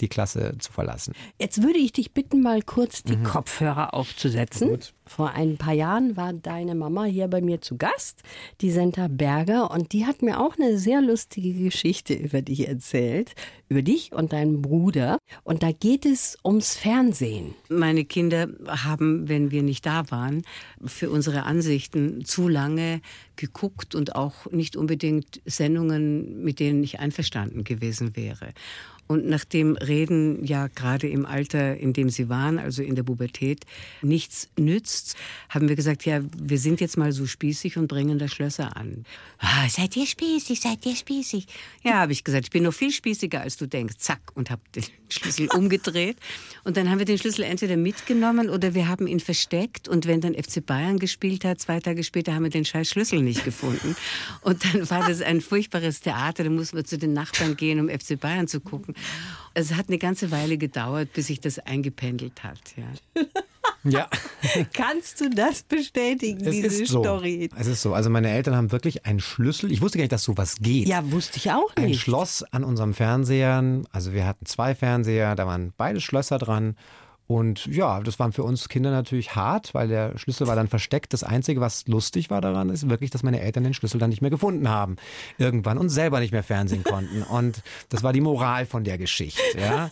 die 0.00 0.08
Klasse 0.08 0.54
zu 0.58 0.72
verlassen. 0.72 1.12
Jetzt 1.38 1.62
würde 1.62 1.78
ich 1.78 1.92
dich 1.92 2.12
bitten, 2.12 2.42
mal 2.42 2.62
kurz 2.62 3.02
die 3.02 3.16
mhm. 3.16 3.24
Kopfhörer 3.24 3.94
aufzusetzen. 3.94 4.70
Gut. 4.70 4.92
Vor 5.06 5.32
ein 5.32 5.56
paar 5.56 5.74
Jahren 5.74 6.16
war 6.16 6.32
deine 6.32 6.76
Mama 6.76 7.02
hier 7.02 7.26
bei 7.26 7.40
mir 7.40 7.60
zu 7.60 7.76
Gast, 7.76 8.22
die 8.60 8.70
Senta 8.70 9.08
Berger, 9.08 9.72
und 9.72 9.92
die 9.92 10.06
hat 10.06 10.22
mir 10.22 10.38
auch 10.38 10.56
eine 10.56 10.78
sehr 10.78 11.00
lustige 11.00 11.52
Geschichte 11.52 12.14
über 12.14 12.42
dich 12.42 12.68
erzählt, 12.68 13.34
über 13.68 13.82
dich 13.82 14.12
und 14.12 14.32
deinen 14.32 14.62
Bruder. 14.62 15.18
Und 15.42 15.64
da 15.64 15.72
geht 15.72 16.06
es 16.06 16.38
ums 16.44 16.76
Fernsehen. 16.76 17.54
Meine 17.68 18.04
Kinder 18.04 18.48
haben, 18.68 19.28
wenn 19.28 19.50
wir 19.50 19.64
nicht 19.64 19.84
da 19.84 20.08
waren, 20.12 20.42
für 20.84 21.10
unsere 21.10 21.42
Ansichten 21.42 22.24
zu 22.24 22.46
lange 22.46 23.00
geguckt 23.34 23.96
und 23.96 24.14
auch 24.14 24.50
nicht 24.52 24.76
unbedingt 24.76 25.40
Sendungen, 25.44 26.44
mit 26.44 26.60
denen 26.60 26.84
ich 26.84 27.00
einverstanden 27.00 27.64
gewesen 27.64 28.14
wäre. 28.14 28.52
Und 29.10 29.26
nachdem 29.26 29.76
Reden 29.76 30.44
ja 30.44 30.68
gerade 30.68 31.08
im 31.08 31.26
Alter, 31.26 31.76
in 31.76 31.92
dem 31.92 32.10
sie 32.10 32.28
waren, 32.28 32.60
also 32.60 32.80
in 32.80 32.94
der 32.94 33.02
Pubertät, 33.02 33.64
nichts 34.02 34.48
nützt, 34.56 35.16
haben 35.48 35.68
wir 35.68 35.74
gesagt, 35.74 36.06
ja, 36.06 36.20
wir 36.40 36.58
sind 36.58 36.80
jetzt 36.80 36.96
mal 36.96 37.10
so 37.10 37.26
spießig 37.26 37.76
und 37.76 37.88
bringen 37.88 38.20
das 38.20 38.30
Schlösser 38.30 38.76
an. 38.76 39.04
Ah, 39.38 39.68
seid 39.68 39.96
ihr 39.96 40.06
spießig, 40.06 40.60
seid 40.60 40.86
ihr 40.86 40.94
spießig? 40.94 41.48
Ja, 41.82 41.94
habe 41.94 42.12
ich 42.12 42.22
gesagt, 42.22 42.44
ich 42.44 42.50
bin 42.52 42.62
noch 42.62 42.72
viel 42.72 42.92
spießiger, 42.92 43.40
als 43.40 43.56
du 43.56 43.66
denkst. 43.66 43.96
Zack, 43.98 44.20
und 44.34 44.48
habe 44.48 44.62
den 44.76 44.84
Schlüssel 45.08 45.48
umgedreht. 45.56 46.16
Und 46.62 46.76
dann 46.76 46.88
haben 46.88 47.00
wir 47.00 47.04
den 47.04 47.18
Schlüssel 47.18 47.42
entweder 47.42 47.76
mitgenommen 47.76 48.48
oder 48.48 48.74
wir 48.74 48.86
haben 48.86 49.08
ihn 49.08 49.18
versteckt. 49.18 49.88
Und 49.88 50.06
wenn 50.06 50.20
dann 50.20 50.34
FC 50.34 50.64
Bayern 50.64 51.00
gespielt 51.00 51.44
hat, 51.44 51.58
zwei 51.58 51.80
Tage 51.80 52.04
später 52.04 52.32
haben 52.32 52.44
wir 52.44 52.50
den 52.50 52.64
scheiß 52.64 52.88
Schlüssel 52.88 53.22
nicht 53.22 53.44
gefunden. 53.44 53.96
Und 54.42 54.64
dann 54.64 54.88
war 54.88 55.08
das 55.08 55.20
ein 55.20 55.40
furchtbares 55.40 56.00
Theater. 56.00 56.44
Da 56.44 56.50
mussten 56.50 56.76
wir 56.76 56.84
zu 56.84 56.96
den 56.96 57.12
Nachbarn 57.12 57.56
gehen, 57.56 57.80
um 57.80 57.88
FC 57.88 58.20
Bayern 58.20 58.46
zu 58.46 58.60
gucken. 58.60 58.94
Es 59.54 59.74
hat 59.74 59.88
eine 59.88 59.98
ganze 59.98 60.30
Weile 60.30 60.58
gedauert, 60.58 61.12
bis 61.12 61.26
sich 61.26 61.40
das 61.40 61.58
eingependelt 61.58 62.42
hat. 62.44 62.60
Ja. 62.76 63.22
Ja. 63.82 64.08
Kannst 64.74 65.20
du 65.22 65.30
das 65.30 65.62
bestätigen, 65.62 66.44
Es 66.44 66.50
diese 66.50 66.66
ist 66.82 66.90
so. 66.90 67.02
Story? 67.02 67.48
Es 67.56 67.66
ist 67.66 67.80
so. 67.80 67.94
Also 67.94 68.10
meine 68.10 68.30
Eltern 68.30 68.54
haben 68.54 68.72
wirklich 68.72 69.06
einen 69.06 69.20
Schlüssel. 69.20 69.72
Ich 69.72 69.80
wusste 69.80 69.96
gar 69.96 70.02
nicht, 70.02 70.12
dass 70.12 70.22
sowas 70.24 70.56
geht. 70.60 70.86
Ja, 70.86 71.10
wusste 71.10 71.38
ich 71.38 71.50
auch 71.50 71.74
ein 71.76 71.86
nicht. 71.86 72.00
Schloss 72.02 72.42
an 72.50 72.62
unserem 72.62 72.92
Fernseher. 72.92 73.82
Also 73.90 74.12
wir 74.12 74.26
hatten 74.26 74.44
zwei 74.44 74.74
Fernseher, 74.74 75.34
da 75.34 75.46
waren 75.46 75.72
beide 75.78 76.00
Schlösser 76.00 76.36
dran. 76.38 76.76
Und 77.30 77.66
ja, 77.66 78.00
das 78.00 78.18
war 78.18 78.32
für 78.32 78.42
uns 78.42 78.68
Kinder 78.68 78.90
natürlich 78.90 79.36
hart, 79.36 79.72
weil 79.72 79.86
der 79.86 80.18
Schlüssel 80.18 80.48
war 80.48 80.56
dann 80.56 80.66
versteckt. 80.66 81.12
Das 81.12 81.22
Einzige, 81.22 81.60
was 81.60 81.86
lustig 81.86 82.28
war 82.28 82.40
daran, 82.40 82.70
ist 82.70 82.90
wirklich, 82.90 83.10
dass 83.10 83.22
meine 83.22 83.40
Eltern 83.40 83.62
den 83.62 83.72
Schlüssel 83.72 84.00
dann 84.00 84.10
nicht 84.10 84.20
mehr 84.20 84.32
gefunden 84.32 84.68
haben. 84.68 84.96
Irgendwann 85.38 85.78
und 85.78 85.90
selber 85.90 86.18
nicht 86.18 86.32
mehr 86.32 86.42
fernsehen 86.42 86.82
konnten. 86.82 87.22
Und 87.22 87.62
das 87.88 88.02
war 88.02 88.12
die 88.12 88.20
Moral 88.20 88.66
von 88.66 88.82
der 88.82 88.98
Geschichte. 88.98 89.40
Ja. 89.56 89.88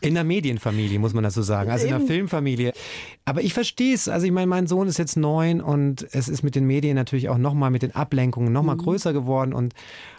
In 0.00 0.14
der 0.14 0.24
Medienfamilie, 0.24 0.98
muss 0.98 1.12
man 1.12 1.22
das 1.22 1.34
so 1.34 1.42
sagen. 1.42 1.70
Also 1.70 1.84
in 1.84 1.90
der 1.90 2.00
Filmfamilie. 2.00 2.72
Aber 3.26 3.42
ich 3.42 3.52
verstehe 3.52 3.94
es. 3.94 4.08
Also 4.08 4.24
ich 4.24 4.32
meine, 4.32 4.46
mein 4.46 4.66
Sohn 4.66 4.88
ist 4.88 4.98
jetzt 4.98 5.18
neun 5.18 5.60
und 5.60 6.08
es 6.12 6.30
ist 6.30 6.42
mit 6.42 6.54
den 6.54 6.66
Medien 6.66 6.96
natürlich 6.96 7.28
auch 7.28 7.36
nochmal 7.36 7.70
mit 7.70 7.82
den 7.82 7.94
Ablenkungen 7.94 8.50
nochmal 8.50 8.78
größer 8.78 9.12
geworden. 9.12 9.52
Und 9.52 9.74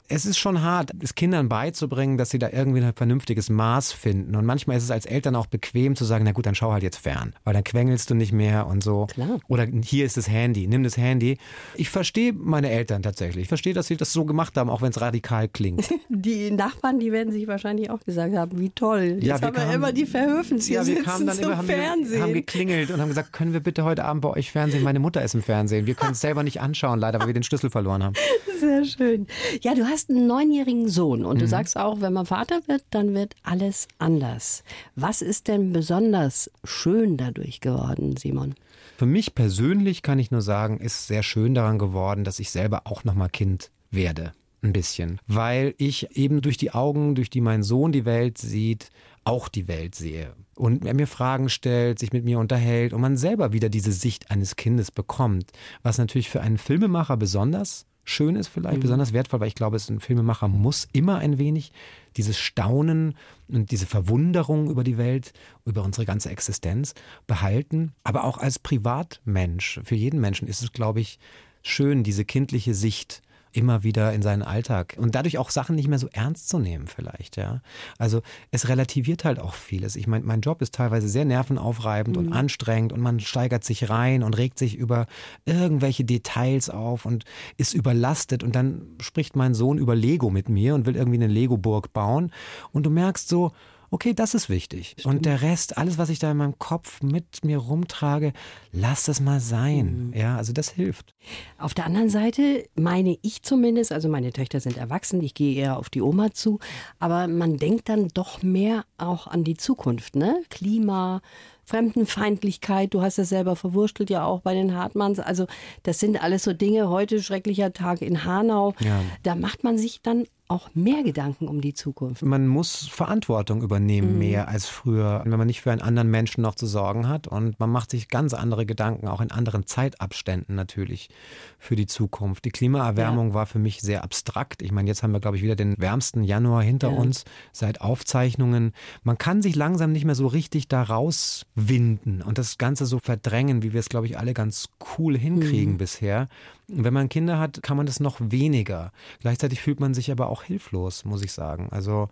es 0.10 0.26
ist 0.26 0.38
schon 0.38 0.62
hart, 0.62 0.92
es 1.02 1.16
Kindern 1.16 1.50
beizubringen, 1.50 2.18
dass 2.18 2.30
sie 2.30 2.38
da 2.40 2.50
irgendwie 2.52 2.82
ein 2.82 2.94
vernünftiges 2.94 3.50
Maß 3.50 3.94
finden. 3.94 4.36
Und 4.36 4.46
manchmal 4.46 4.78
ist 4.78 4.84
es 4.84 4.92
als 4.92 5.06
Eltern 5.06 5.36
auch 5.36 5.48
bequem 5.48 5.96
zu 5.96 6.06
sagen, 6.06 6.26
na 6.26 6.32
gut, 6.34 6.46
dann 6.46 6.56
schau 6.56 6.72
halt 6.72 6.84
jetzt 6.84 6.98
fern, 6.98 7.34
weil 7.44 7.54
dann 7.54 7.64
quengelst 7.64 8.10
du 8.10 8.14
nicht 8.16 8.32
mehr 8.34 8.68
und 8.68 8.84
so. 8.84 9.08
Klar. 9.08 9.40
Oder 9.48 9.66
hier 9.84 10.06
ist 10.06 10.18
das 10.18 10.28
Handy, 10.30 10.68
nimm 10.68 10.84
das 10.84 10.98
Handy. 10.98 11.38
Ich 11.76 11.90
verstehe 11.90 12.34
meine 12.34 12.70
Eltern 12.70 13.02
tatsächlich. 13.02 13.44
Ich 13.44 13.48
verstehe, 13.48 13.74
dass 13.74 13.88
sie 13.88 13.98
das 13.98 14.12
so 14.14 14.26
gemacht 14.26 14.58
haben, 14.58 14.70
auch 14.70 14.82
wenn 14.82 14.90
es 14.90 15.00
radikal 15.02 15.48
klingt. 15.48 15.90
Die 16.10 16.52
Nachbarn, 16.52 17.00
die 17.00 17.12
werden 17.12 17.32
sich 17.32 17.48
wahrscheinlich 17.48 17.90
auch 17.90 18.02
gesagt 18.02 18.36
haben, 18.36 18.60
wie 18.60 18.70
toll. 18.70 19.18
Jetzt 19.20 19.26
Ja, 19.26 19.42
wir 19.42 19.48
haben 19.48 19.56
wir 19.56 19.64
kamen- 19.64 19.76
immer 19.76 19.92
die 19.94 20.06
Verhöfens 20.06 20.66
hier 20.68 20.82
ja, 20.82 20.86
wir 20.86 21.02
kamen 21.04 21.26
dann 21.28 21.36
zum 21.36 21.46
immer, 21.46 21.58
haben, 21.58 21.68
Fernsehen. 21.68 22.22
haben 22.22 22.34
geklingelt 22.34 22.92
und 22.92 23.02
haben 23.02 23.10
gesagt, 23.10 23.34
können 23.34 23.54
wir 23.54 23.60
bitte 23.62 23.84
heute 23.84 24.06
Abend 24.06 24.22
bei 24.22 24.30
euch 24.30 24.52
Fernsehen? 24.52 24.84
Meine 24.84 25.00
Mutter 25.00 25.24
ist 25.24 25.34
im 25.34 25.42
Fernsehen. 25.42 25.86
Wir 25.86 25.96
können 25.96 26.12
es 26.12 26.22
selber 26.22 26.44
nicht 26.44 26.62
anschauen, 26.62 27.00
leider, 27.00 27.20
weil 27.20 27.28
wir 27.28 27.34
den 27.34 27.44
Schlüssel 27.44 27.70
verloren 27.70 28.04
haben. 28.04 28.14
Sehr 28.64 28.86
schön. 28.86 29.28
Ja, 29.62 29.76
du 29.76 29.86
hast 29.86 30.10
einen 30.10 30.28
neunjährigen 30.28 30.88
Sohn 30.88 31.26
und 31.26 31.40
du 31.40 31.46
Mhm. 31.46 31.50
sagst 31.50 31.78
auch, 31.78 32.02
wenn 32.02 32.14
man 32.14 32.26
Vater 32.26 32.62
wird, 32.68 32.84
dann 32.92 33.14
wird 33.14 33.36
alles 33.44 33.88
anders. 33.98 34.64
Was 34.96 35.22
ist 35.22 35.48
denn 35.48 35.74
besonders 35.74 36.50
schön 36.64 37.18
dadurch 37.18 37.60
geworden, 37.62 38.16
Simon? 38.18 38.56
Für 38.98 39.06
mich 39.06 39.36
persönlich 39.36 40.02
kann 40.02 40.20
ich 40.20 40.32
nur 40.32 40.42
sagen, 40.42 40.78
ist 40.80 41.08
sehr 41.08 41.24
schön 41.24 41.54
daran 41.56 41.80
geworden, 41.80 42.24
dass 42.24 42.40
ich 42.40 42.52
selber 42.52 42.82
auch 42.86 43.04
nochmal 43.04 43.30
Kind 43.30 43.72
werde. 43.92 44.32
Ein 44.62 44.72
bisschen. 44.72 45.20
Weil 45.28 45.74
ich 45.78 46.16
eben 46.16 46.40
durch 46.42 46.56
die 46.56 46.72
Augen, 46.72 47.16
durch 47.16 47.30
die 47.30 47.42
mein 47.42 47.64
Sohn 47.64 47.92
die 47.92 48.06
Welt 48.06 48.38
sieht, 48.38 48.92
auch 49.26 49.50
die 49.50 49.68
Welt 49.68 49.94
sehe. 49.94 50.34
Und 50.56 50.86
er 50.86 50.94
mir 50.94 51.08
Fragen 51.08 51.50
stellt, 51.50 52.00
sich 52.00 52.14
mit 52.14 52.24
mir 52.24 52.40
unterhält 52.40 52.94
und 52.94 53.02
man 53.02 53.18
selber 53.18 53.52
wieder 53.52 53.68
diese 53.68 53.92
Sicht 53.92 54.32
eines 54.32 54.56
Kindes 54.56 54.90
bekommt. 54.92 55.52
Was 55.82 55.98
natürlich 55.98 56.30
für 56.30 56.40
einen 56.42 56.58
Filmemacher 56.58 57.18
besonders 57.18 57.86
schön 58.04 58.36
ist, 58.36 58.48
vielleicht 58.48 58.82
besonders 58.82 59.14
wertvoll, 59.14 59.40
weil 59.40 59.48
ich 59.48 59.56
glaube, 59.56 59.78
es 59.78 59.90
ein 59.90 60.00
Filmemacher 60.00 60.48
muss 60.48 60.88
immer 60.92 61.18
ein 61.20 61.38
wenig 61.38 61.72
dieses 62.18 62.38
Staunen 62.38 63.16
und 63.48 63.72
diese 63.72 63.86
Verwunderung 63.86 64.70
über 64.70 64.84
die 64.84 64.98
Welt, 64.98 65.34
über 65.66 65.84
unsere 65.84 66.06
ganze 66.06 66.30
Existenz 66.30 66.94
behalten. 67.28 67.94
Aber 68.04 68.26
auch 68.26 68.38
als 68.38 68.60
Privatmensch, 68.60 69.80
für 69.84 69.96
jeden 69.96 70.20
Menschen 70.20 70.48
ist 70.48 70.62
es, 70.62 70.72
glaube 70.72 71.00
ich, 71.00 71.18
schön, 71.64 72.04
diese 72.04 72.26
kindliche 72.26 72.74
Sicht 72.74 73.23
immer 73.54 73.84
wieder 73.84 74.14
in 74.14 74.22
seinen 74.22 74.42
Alltag 74.42 74.96
und 74.98 75.16
dadurch 75.16 75.38
auch 75.38 75.50
Sachen 75.50 75.76
nicht 75.76 75.88
mehr 75.88 76.00
so 76.00 76.08
ernst 76.12 76.50
zu 76.50 76.60
nehmen 76.60 76.88
vielleicht, 76.88 77.38
ja. 77.38 77.62
Also 77.98 78.22
es 78.52 78.68
relativiert 78.68 79.24
halt 79.24 79.40
auch 79.40 79.54
vieles. 79.54 79.96
Ich 79.96 80.08
meine, 80.08 80.26
mein 80.26 80.42
Job 80.42 80.62
ist 80.62 80.74
teilweise 80.74 81.08
sehr 81.08 81.26
nervenaufreibend 81.26 82.18
und 82.18 82.34
anstrengend 82.34 82.94
und 82.94 83.00
man 83.00 83.20
steigert 83.20 83.64
sich 83.64 83.90
rein 83.90 84.24
und 84.24 84.38
regt 84.38 84.58
sich 84.58 84.76
über 84.76 85.08
irgendwelche 85.46 86.04
Details 86.04 86.70
auf 86.70 87.06
und 87.06 87.26
ist 87.58 87.74
überlastet 87.74 88.44
und 88.44 88.56
dann 88.56 88.88
spricht 89.00 89.36
mein 89.36 89.54
Sohn 89.54 89.78
über 89.78 89.96
Lego 89.96 90.30
mit 90.30 90.50
mir 90.50 90.76
und 90.76 90.86
will 90.86 90.96
irgendwie 90.96 91.18
eine 91.18 91.28
Lego-Burg 91.28 91.94
bauen 91.94 92.32
und 92.72 92.86
du 92.86 92.90
merkst 92.90 93.30
so, 93.30 93.52
okay, 93.94 94.16
das 94.16 94.34
ist 94.34 94.50
wichtig. 94.50 94.96
Und 95.04 95.26
der 95.26 95.44
Rest, 95.44 95.78
alles, 95.78 96.00
was 96.00 96.10
ich 96.10 96.18
da 96.18 96.32
in 96.32 96.38
meinem 96.38 96.58
Kopf 96.58 97.04
mit 97.04 97.46
mir 97.46 97.60
rumtrage, 97.60 98.34
lass 98.72 99.04
das 99.04 99.22
mal 99.22 99.40
sein. 99.40 100.12
Ja, 100.16 100.36
also 100.36 100.52
das 100.52 100.70
hilft. 100.70 101.14
Auf 101.60 101.76
der 101.76 101.86
anderen 101.86 102.10
Seite 102.10 102.66
meine 102.76 103.18
ich 103.22 103.44
zumindest, 103.44 103.92
also 103.92 104.10
meine 104.10 104.34
Töchter 104.34 104.60
sind 104.60 104.78
erwachsen, 104.78 105.22
ich 105.22 105.36
gehe 105.36 105.56
eher 105.56 105.78
auf 105.78 105.92
die 105.92 106.02
Oma 106.02 106.32
zu, 106.34 106.58
aber 106.98 107.28
man 107.28 107.58
denkt 107.58 107.88
dann 107.88 108.08
doch 108.08 108.42
mehr 108.42 108.84
auch 108.98 109.28
an 109.28 109.44
die 109.44 109.58
Zukunft, 109.58 110.16
ne? 110.16 110.42
Klima, 110.50 111.22
Fremdenfeindlichkeit, 111.64 112.96
du 112.96 113.04
hast 113.04 113.20
es 113.20 113.30
selber 113.30 113.56
verwurstelt 113.56 114.10
ja 114.10 114.26
auch 114.26 114.42
bei 114.42 114.56
den 114.56 114.76
Hartmanns. 114.76 115.20
Also 115.20 115.46
das 115.84 116.00
sind 116.00 116.22
alles 116.22 116.44
so 116.44 116.54
Dinge, 116.54 116.90
heute 116.90 117.22
schrecklicher 117.22 117.74
Tag 117.74 118.02
in 118.02 118.26
Hanau. 118.26 118.74
Ja. 118.80 119.02
Da 119.22 119.36
macht 119.36 119.64
man 119.64 119.78
sich 119.78 120.02
dann 120.02 120.26
auch 120.50 120.70
mehr 120.76 121.04
Gedanken 121.04 121.48
um 121.48 121.62
die 121.62 121.74
Zukunft. 121.74 122.22
Man 122.22 122.48
muss 122.48 122.88
Verantwortung 122.88 123.62
übernehmen, 123.64 124.18
mehr 124.20 124.50
als 124.50 124.68
früher, 124.68 125.22
wenn 125.26 125.38
man 125.38 125.48
nicht 125.48 125.62
für 125.62 125.72
einen 125.72 125.82
anderen 125.82 126.12
Menschen 126.12 126.42
noch 126.42 126.56
zu 126.56 126.68
sorgen 126.68 127.08
hat. 127.08 127.28
Und 127.28 127.60
man 127.60 127.70
macht 127.70 127.90
sich 127.92 128.10
ganz 128.10 128.34
andere 128.34 128.66
Gedanken, 128.66 129.08
auch 129.08 129.22
in 129.22 129.32
anderen 129.32 129.66
Zeitabständen 129.66 130.56
natürlich, 130.56 131.10
für 131.58 131.76
die 131.76 131.88
Zukunft. 131.88 132.46
Die 132.46 132.52
Klimaerwärmung 132.52 133.34
war 133.34 133.46
für 133.46 133.58
mich 133.60 133.82
sehr 133.82 134.04
abstrakt. 134.04 134.62
Ich 134.62 134.72
meine, 134.72 134.90
jetzt 134.90 135.02
haben 135.02 135.12
wir, 135.14 135.20
glaube 135.22 135.38
ich, 135.38 135.44
wieder 135.44 135.56
den 135.56 135.76
wärmsten 135.78 136.24
Januar 136.24 136.62
hinter 136.62 136.90
Ja. 136.92 136.98
uns, 136.98 137.24
seit 137.52 137.82
Aufzeichnungen. 137.82 138.74
Man 139.04 139.18
kann 139.18 139.42
sich 139.42 139.56
langsam 139.56 139.92
nicht 139.92 140.06
mehr 140.06 140.16
so 140.16 140.28
richtig 140.28 140.68
da 140.68 140.84
rauswinden 140.84 142.22
und 142.22 142.38
das 142.38 142.58
Ganze 142.58 142.86
so 142.86 143.00
verdrängen, 143.00 143.64
wie 143.64 143.74
wir 143.74 143.80
es, 143.80 143.90
glaube 143.90 144.08
ich, 144.08 144.18
alle 144.18 144.34
ganz 144.34 144.70
cool 144.98 145.18
hinkriegen 145.18 145.78
bisher. 145.78 146.28
Wenn 146.68 146.94
man 146.94 147.10
Kinder 147.10 147.40
hat, 147.40 147.62
kann 147.62 147.78
man 147.78 147.86
das 147.86 148.00
noch 148.00 148.18
weniger. 148.20 148.92
Gleichzeitig 149.20 149.62
fühlt 149.62 149.80
man 149.80 149.94
sich 149.94 150.12
aber 150.12 150.30
auch 150.30 150.44
hilflos, 150.44 151.06
muss 151.06 151.24
ich 151.24 151.32
sagen. 151.32 151.68
Also 151.72 152.10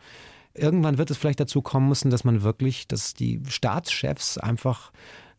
irgendwann 0.53 0.97
wird 0.97 1.11
es 1.11 1.17
vielleicht 1.17 1.39
dazu 1.39 1.61
kommen 1.61 1.87
müssen, 1.87 2.11
dass 2.11 2.23
man 2.23 2.43
wirklich, 2.43 2.87
dass 2.87 3.13
die 3.13 3.41
Staatschefs 3.47 4.37
einfach 4.37 4.91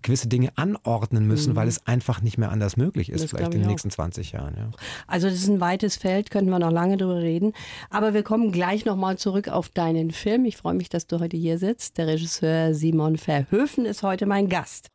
gewisse 0.03 0.29
Dinge 0.29 0.51
anordnen 0.57 1.27
müssen, 1.27 1.57
weil 1.57 1.69
es 1.69 1.87
einfach 1.87 2.23
nicht 2.23 2.39
mehr 2.39 2.51
anders 2.51 2.77
möglich 2.77 3.09
ist, 3.11 3.21
Mhm. 3.21 3.23
Das 3.23 3.31
vielleicht 3.31 3.55
in 3.55 3.61
den 3.61 3.69
nächsten 3.71 3.91
20 3.91 4.33
Jahren. 4.33 4.55
Ja. 4.57 4.71
Also 5.07 5.29
das 5.29 5.37
ist 5.39 5.49
ein 5.49 5.61
weites 5.61 5.97
Feld, 5.97 6.31
könnten 6.31 6.51
wir 6.51 6.59
noch 6.59 6.73
lange 6.73 6.97
drüber 6.97 7.19
reden. 7.23 7.53
Aber 7.91 8.15
wir 8.15 8.23
kommen 8.23 8.51
gleich 8.53 8.85
nochmal 8.85 9.17
zurück 9.19 9.49
auf 9.49 9.69
deinen 9.69 10.11
Film. 10.11 10.45
Ich 10.45 10.57
freue 10.57 10.75
mich, 10.75 10.89
dass 10.89 11.07
du 11.07 11.21
heute 11.21 11.37
hier 11.37 11.59
sitzt. 11.59 11.99
Der 11.99 12.07
Regisseur 12.09 12.75
Simon 12.75 13.17
Verhöfen 13.19 13.85
ist 13.87 14.03
heute 14.03 14.27
mein 14.27 14.49
Gast. 14.49 14.91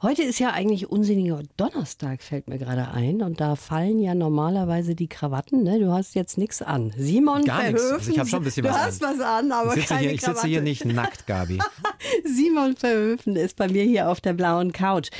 Heute 0.00 0.22
ist 0.22 0.38
ja 0.38 0.50
eigentlich 0.50 0.88
unsinniger 0.90 1.42
Donnerstag, 1.56 2.22
fällt 2.22 2.48
mir 2.48 2.58
gerade 2.58 2.88
ein. 2.92 3.22
Und 3.22 3.40
da 3.40 3.56
fallen 3.56 3.98
ja 4.00 4.14
normalerweise 4.14 4.94
die 4.94 5.08
Krawatten. 5.08 5.62
Ne? 5.64 5.78
Du 5.80 5.90
hast 5.92 6.14
jetzt 6.14 6.38
nichts 6.38 6.62
an. 6.62 6.92
Simon 6.96 7.44
Gar 7.44 7.64
nichts. 7.64 7.82
Verhöfen. 7.82 7.98
Also 8.00 8.10
ich 8.12 8.18
hab 8.18 8.28
schon 8.28 8.40
ein 8.40 8.44
bisschen 8.44 8.62
du 8.64 8.70
was 8.70 8.78
hast 8.78 9.04
an. 9.04 9.18
was 9.18 9.26
an, 9.26 9.52
aber 9.52 9.68
Ich 9.70 9.74
sitze, 9.82 9.88
keine 9.88 10.00
hier, 10.02 10.12
ich 10.12 10.20
sitze 10.20 10.46
hier 10.46 10.60
nicht 10.62 10.84
nackt, 10.84 11.26
Gabi. 11.26 11.58
Simon 12.24 12.76
Verhöfen 12.76 13.36
ist 13.36 13.56
bei 13.56 13.68
mir 13.68 13.84
hier 13.84 14.08
auf 14.08 14.20
der 14.20 14.32
blauen 14.32 14.72
Couch. 14.72 15.10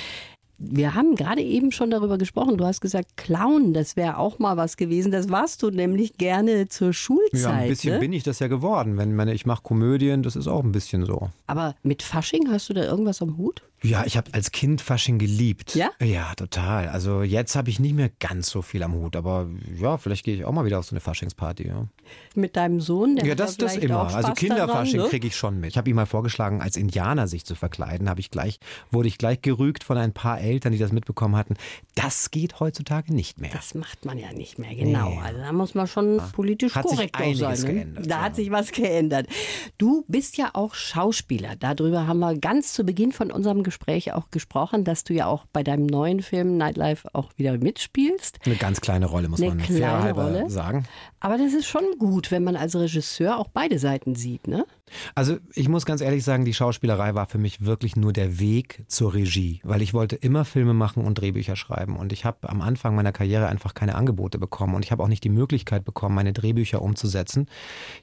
Wir 0.64 0.94
haben 0.94 1.16
gerade 1.16 1.42
eben 1.42 1.72
schon 1.72 1.90
darüber 1.90 2.18
gesprochen. 2.18 2.56
Du 2.56 2.64
hast 2.64 2.80
gesagt, 2.80 3.16
Clown, 3.16 3.74
das 3.74 3.96
wäre 3.96 4.18
auch 4.18 4.38
mal 4.38 4.56
was 4.56 4.76
gewesen. 4.76 5.10
Das 5.10 5.28
warst 5.28 5.62
du 5.62 5.70
nämlich 5.70 6.18
gerne 6.18 6.68
zur 6.68 6.92
Schulzeit. 6.92 7.40
Ja, 7.40 7.50
ein 7.50 7.68
bisschen 7.68 7.94
ne? 7.94 7.98
bin 7.98 8.12
ich 8.12 8.22
das 8.22 8.38
ja 8.38 8.46
geworden. 8.46 8.96
Wenn 8.96 9.16
meine, 9.16 9.34
ich 9.34 9.44
mache 9.44 9.62
Komödien, 9.62 10.22
das 10.22 10.36
ist 10.36 10.46
auch 10.46 10.62
ein 10.62 10.70
bisschen 10.70 11.04
so. 11.04 11.30
Aber 11.48 11.74
mit 11.82 12.02
Fasching 12.02 12.48
hast 12.48 12.68
du 12.68 12.74
da 12.74 12.84
irgendwas 12.84 13.20
am 13.22 13.38
Hut? 13.38 13.62
Ja, 13.82 14.04
ich 14.06 14.16
habe 14.16 14.32
als 14.32 14.52
Kind 14.52 14.80
Fasching 14.80 15.18
geliebt. 15.18 15.74
Ja? 15.74 15.90
Ja, 16.00 16.34
total. 16.36 16.88
Also 16.88 17.22
jetzt 17.22 17.56
habe 17.56 17.68
ich 17.68 17.80
nicht 17.80 17.94
mehr 17.94 18.10
ganz 18.20 18.48
so 18.48 18.62
viel 18.62 18.82
am 18.82 18.94
Hut, 18.94 19.16
aber 19.16 19.48
ja, 19.76 19.98
vielleicht 19.98 20.24
gehe 20.24 20.36
ich 20.36 20.44
auch 20.44 20.52
mal 20.52 20.64
wieder 20.64 20.78
auf 20.78 20.84
so 20.86 20.92
eine 20.92 21.00
Faschingsparty. 21.00 21.66
Ja, 21.66 21.88
Mit 22.34 22.56
deinem 22.56 22.80
Sohn? 22.80 23.16
Der 23.16 23.26
ja 23.26 23.34
das, 23.34 23.56
da 23.56 23.66
das 23.66 23.76
immer. 23.76 24.02
auch 24.02 24.14
Also 24.14 24.32
Kinderfasching 24.32 25.00
ne? 25.00 25.08
kriege 25.08 25.26
ich 25.26 25.36
schon 25.36 25.58
mit. 25.58 25.70
Ich 25.70 25.78
habe 25.78 25.90
ihm 25.90 25.96
mal 25.96 26.06
vorgeschlagen, 26.06 26.62
als 26.62 26.76
Indianer 26.76 27.26
sich 27.26 27.44
zu 27.44 27.54
verkleiden, 27.54 28.08
habe 28.08 28.20
ich 28.20 28.30
gleich, 28.30 28.60
wurde 28.90 29.08
ich 29.08 29.18
gleich 29.18 29.42
gerügt 29.42 29.82
von 29.82 29.98
ein 29.98 30.12
paar 30.12 30.40
Eltern, 30.40 30.72
die 30.72 30.78
das 30.78 30.92
mitbekommen 30.92 31.36
hatten. 31.36 31.54
Das 31.96 32.30
geht 32.30 32.60
heutzutage 32.60 33.12
nicht 33.12 33.40
mehr. 33.40 33.50
Das 33.52 33.74
macht 33.74 34.04
man 34.04 34.18
ja 34.18 34.32
nicht 34.32 34.58
mehr, 34.58 34.74
genau. 34.74 35.10
Nee. 35.10 35.20
Also 35.24 35.40
da 35.40 35.52
muss 35.52 35.74
man 35.74 35.86
schon 35.88 36.20
politisch 36.32 36.74
Hat 36.76 36.88
sich 36.88 36.96
korrekt 36.96 37.16
einiges 37.16 37.60
sein. 37.60 37.74
Ne? 37.74 37.74
geändert, 37.74 38.06
Da 38.06 38.10
ja. 38.10 38.22
hat 38.22 38.36
sich 38.36 38.50
was 38.50 38.70
geändert. 38.70 39.26
Du 39.78 40.04
bist 40.06 40.36
ja 40.36 40.50
auch 40.52 40.74
Schauspieler. 40.74 41.56
Darüber 41.56 42.06
haben 42.06 42.20
wir 42.20 42.38
ganz 42.38 42.72
zu 42.72 42.84
Beginn 42.84 43.10
von 43.10 43.32
unserem 43.32 43.62
Gespräch 43.62 43.71
auch 44.12 44.30
gesprochen, 44.30 44.84
dass 44.84 45.04
du 45.04 45.14
ja 45.14 45.26
auch 45.26 45.46
bei 45.52 45.62
deinem 45.62 45.86
neuen 45.86 46.22
Film 46.22 46.56
Nightlife 46.56 47.08
auch 47.14 47.30
wieder 47.36 47.56
mitspielst. 47.58 48.38
Eine 48.44 48.56
ganz 48.56 48.80
kleine 48.80 49.06
Rolle, 49.06 49.28
muss 49.28 49.40
Eine 49.40 49.54
man 49.54 49.58
kleine 49.58 50.12
Rolle. 50.12 50.50
sagen. 50.50 50.84
Aber 51.20 51.38
das 51.38 51.52
ist 51.52 51.66
schon 51.66 51.84
gut, 51.98 52.30
wenn 52.30 52.44
man 52.44 52.56
als 52.56 52.74
Regisseur 52.74 53.38
auch 53.38 53.48
beide 53.48 53.78
Seiten 53.78 54.14
sieht, 54.14 54.48
ne? 54.48 54.66
Also 55.14 55.38
ich 55.54 55.68
muss 55.68 55.86
ganz 55.86 56.00
ehrlich 56.00 56.22
sagen, 56.24 56.44
die 56.44 56.52
Schauspielerei 56.52 57.14
war 57.14 57.26
für 57.26 57.38
mich 57.38 57.64
wirklich 57.64 57.96
nur 57.96 58.12
der 58.12 58.38
Weg 58.38 58.84
zur 58.88 59.14
Regie, 59.14 59.60
weil 59.64 59.80
ich 59.80 59.94
wollte 59.94 60.16
immer 60.16 60.44
Filme 60.44 60.74
machen 60.74 61.04
und 61.04 61.14
Drehbücher 61.14 61.56
schreiben 61.56 61.96
und 61.96 62.12
ich 62.12 62.24
habe 62.26 62.48
am 62.50 62.60
Anfang 62.60 62.94
meiner 62.94 63.12
Karriere 63.12 63.46
einfach 63.46 63.72
keine 63.72 63.94
Angebote 63.94 64.38
bekommen 64.38 64.74
und 64.74 64.84
ich 64.84 64.92
habe 64.92 65.02
auch 65.02 65.08
nicht 65.08 65.24
die 65.24 65.30
Möglichkeit 65.30 65.84
bekommen, 65.86 66.14
meine 66.14 66.34
Drehbücher 66.34 66.82
umzusetzen. 66.82 67.46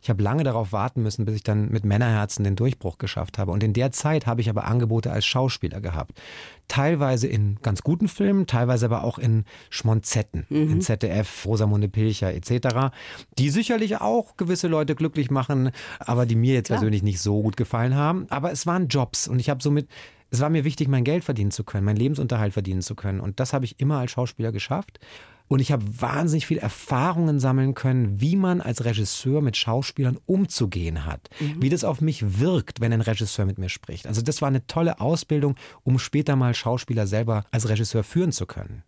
Ich 0.01 0.09
habe 0.09 0.23
lange 0.23 0.43
darauf 0.43 0.71
warten 0.71 1.03
müssen, 1.03 1.25
bis 1.25 1.35
ich 1.35 1.43
dann 1.43 1.69
mit 1.69 1.85
Männerherzen 1.85 2.43
den 2.43 2.55
Durchbruch 2.55 2.97
geschafft 2.97 3.37
habe 3.37 3.51
und 3.51 3.63
in 3.63 3.73
der 3.73 3.91
Zeit 3.91 4.25
habe 4.25 4.41
ich 4.41 4.49
aber 4.49 4.65
Angebote 4.65 5.11
als 5.11 5.25
Schauspieler 5.25 5.58
gehabt. 5.59 6.19
Teilweise 6.67 7.27
in 7.27 7.57
ganz 7.61 7.81
guten 7.81 8.07
Filmen, 8.07 8.47
teilweise 8.47 8.85
aber 8.85 9.03
auch 9.03 9.17
in 9.17 9.43
Schmonzetten, 9.69 10.45
mhm. 10.49 10.71
in 10.71 10.81
ZDF, 10.81 11.45
Rosamunde 11.45 11.89
Pilcher 11.89 12.33
etc., 12.33 12.93
die 13.37 13.49
sicherlich 13.49 13.99
auch 13.99 14.37
gewisse 14.37 14.67
Leute 14.67 14.95
glücklich 14.95 15.29
machen, 15.31 15.71
aber 15.99 16.25
die 16.25 16.35
mir 16.35 16.53
jetzt 16.53 16.67
Klar. 16.67 16.79
persönlich 16.79 17.03
nicht 17.03 17.19
so 17.19 17.41
gut 17.41 17.57
gefallen 17.57 17.95
haben. 17.95 18.27
Aber 18.29 18.51
es 18.51 18.65
waren 18.65 18.87
Jobs 18.87 19.27
und 19.27 19.39
ich 19.39 19.49
habe 19.49 19.61
somit 19.61 19.87
es 20.31 20.41
war 20.41 20.49
mir 20.49 20.63
wichtig, 20.63 20.87
mein 20.87 21.03
Geld 21.03 21.23
verdienen 21.23 21.51
zu 21.51 21.63
können, 21.63 21.85
meinen 21.85 21.97
Lebensunterhalt 21.97 22.53
verdienen 22.53 22.81
zu 22.81 22.95
können. 22.95 23.19
Und 23.19 23.39
das 23.39 23.51
habe 23.53 23.65
ich 23.65 23.79
immer 23.79 23.97
als 23.97 24.11
Schauspieler 24.11 24.51
geschafft. 24.51 24.99
Und 25.49 25.59
ich 25.59 25.71
habe 25.71 25.83
wahnsinnig 25.99 26.45
viel 26.45 26.59
Erfahrungen 26.59 27.39
sammeln 27.39 27.73
können, 27.73 28.21
wie 28.21 28.35
man 28.35 28.61
als 28.61 28.85
Regisseur 28.85 29.41
mit 29.41 29.57
Schauspielern 29.57 30.19
umzugehen 30.27 31.05
hat. 31.05 31.29
Mhm. 31.39 31.61
Wie 31.61 31.69
das 31.69 31.83
auf 31.83 32.01
mich 32.01 32.39
wirkt, 32.39 32.79
wenn 32.79 32.93
ein 32.93 33.01
Regisseur 33.01 33.45
mit 33.45 33.57
mir 33.57 33.67
spricht. 33.67 34.05
Also 34.05 34.21
das 34.21 34.41
war 34.41 34.47
eine 34.47 34.65
tolle 34.67 35.01
Ausbildung, 35.01 35.55
um 35.83 35.97
später 35.97 36.35
mal 36.35 36.53
Schauspieler 36.53 37.07
selber 37.07 37.45
als 37.49 37.67
Regisseur 37.67 38.03
führen 38.03 38.31
zu 38.31 38.45
können. 38.45 38.83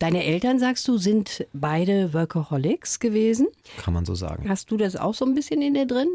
Deine 0.00 0.24
Eltern, 0.24 0.58
sagst 0.58 0.86
du, 0.88 0.98
sind 0.98 1.46
beide 1.52 2.12
Workaholics 2.12 2.98
gewesen? 2.98 3.46
Kann 3.78 3.94
man 3.94 4.04
so 4.04 4.16
sagen. 4.16 4.48
Hast 4.48 4.70
du 4.72 4.76
das 4.76 4.96
auch 4.96 5.14
so 5.14 5.24
ein 5.24 5.34
bisschen 5.34 5.62
in 5.62 5.74
dir 5.74 5.86
drin? 5.86 6.08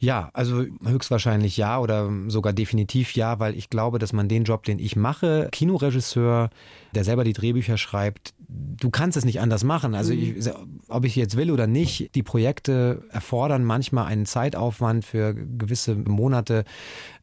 Ja, 0.00 0.30
also 0.32 0.64
höchstwahrscheinlich 0.84 1.56
ja 1.56 1.78
oder 1.80 2.10
sogar 2.28 2.52
definitiv 2.52 3.12
ja, 3.14 3.40
weil 3.40 3.56
ich 3.56 3.68
glaube, 3.68 3.98
dass 3.98 4.12
man 4.12 4.28
den 4.28 4.44
Job, 4.44 4.64
den 4.64 4.78
ich 4.78 4.94
mache, 4.94 5.48
Kinoregisseur, 5.50 6.50
der 6.94 7.04
selber 7.04 7.24
die 7.24 7.32
Drehbücher 7.32 7.76
schreibt, 7.76 8.34
du 8.48 8.90
kannst 8.90 9.16
es 9.16 9.24
nicht 9.24 9.40
anders 9.40 9.62
machen. 9.62 9.94
Also 9.94 10.14
mhm. 10.14 10.36
ich, 10.38 10.50
ob 10.88 11.04
ich 11.04 11.16
jetzt 11.16 11.36
will 11.36 11.50
oder 11.50 11.66
nicht, 11.66 12.14
die 12.14 12.22
Projekte 12.22 13.02
erfordern 13.10 13.64
manchmal 13.64 14.06
einen 14.06 14.24
Zeitaufwand 14.24 15.04
für 15.04 15.34
gewisse 15.34 15.94
Monate, 15.94 16.64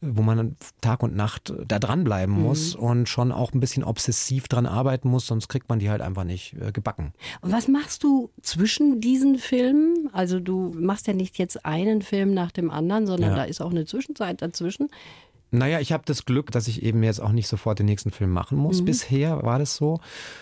wo 0.02 0.22
man 0.22 0.56
Tag 0.82 1.02
und 1.02 1.16
Nacht 1.16 1.54
da 1.68 1.80
dranbleiben 1.80 2.36
mhm. 2.36 2.44
muss 2.44 2.76
und 2.76 3.10
schon 3.10 3.32
auch 3.32 3.54
ein 3.54 3.60
bisschen 3.60 3.84
obsessiv 3.84 4.48
dran 4.48 4.68
arbeiten 4.68 5.10
muss, 5.10 5.26
sonst 5.26 5.48
kriegt 5.48 5.68
man 5.68 5.80
die 5.80 5.90
halt 5.90 6.02
einfach 6.02 6.26
nicht 6.26 6.56
äh, 6.62 6.72
gebacken. 6.72 7.14
Und 7.42 7.52
was 7.52 7.68
machst 7.68 8.04
du 8.04 8.30
zwischen 8.42 9.02
diesen 9.02 9.40
Filmen? 9.40 10.10
Also 10.14 10.40
du 10.40 10.74
machst 10.78 11.08
ja 11.08 11.14
nicht 11.14 11.40
jetzt 11.40 11.66
einen 11.66 12.04
Film 12.04 12.34
nach 12.34 12.52
dem 12.52 12.65
anderen, 12.72 13.08
sondern 13.08 13.32
ja. 13.32 13.36
da 13.38 13.44
ist 13.44 13.62
auch 13.62 13.72
eine 13.72 13.86
Zwischenzeit 13.86 14.42
dazwischen. 14.42 14.90
Naja, 15.52 15.80
ich 15.80 15.92
habe 15.92 16.04
das 16.06 16.26
Glück, 16.26 16.52
dass 16.52 16.68
ich 16.68 16.84
eben 16.84 17.04
jetzt 17.04 17.22
auch 17.22 17.32
nicht 17.32 17.48
sofort 17.48 17.80
den 17.80 17.86
nächsten 17.86 18.12
Film 18.12 18.32
machen 18.32 18.58
muss. 18.58 18.82
Mhm. 18.82 18.86
Bisher 18.86 19.44
war 19.44 19.60
das 19.60 19.76
so. 19.76 20.00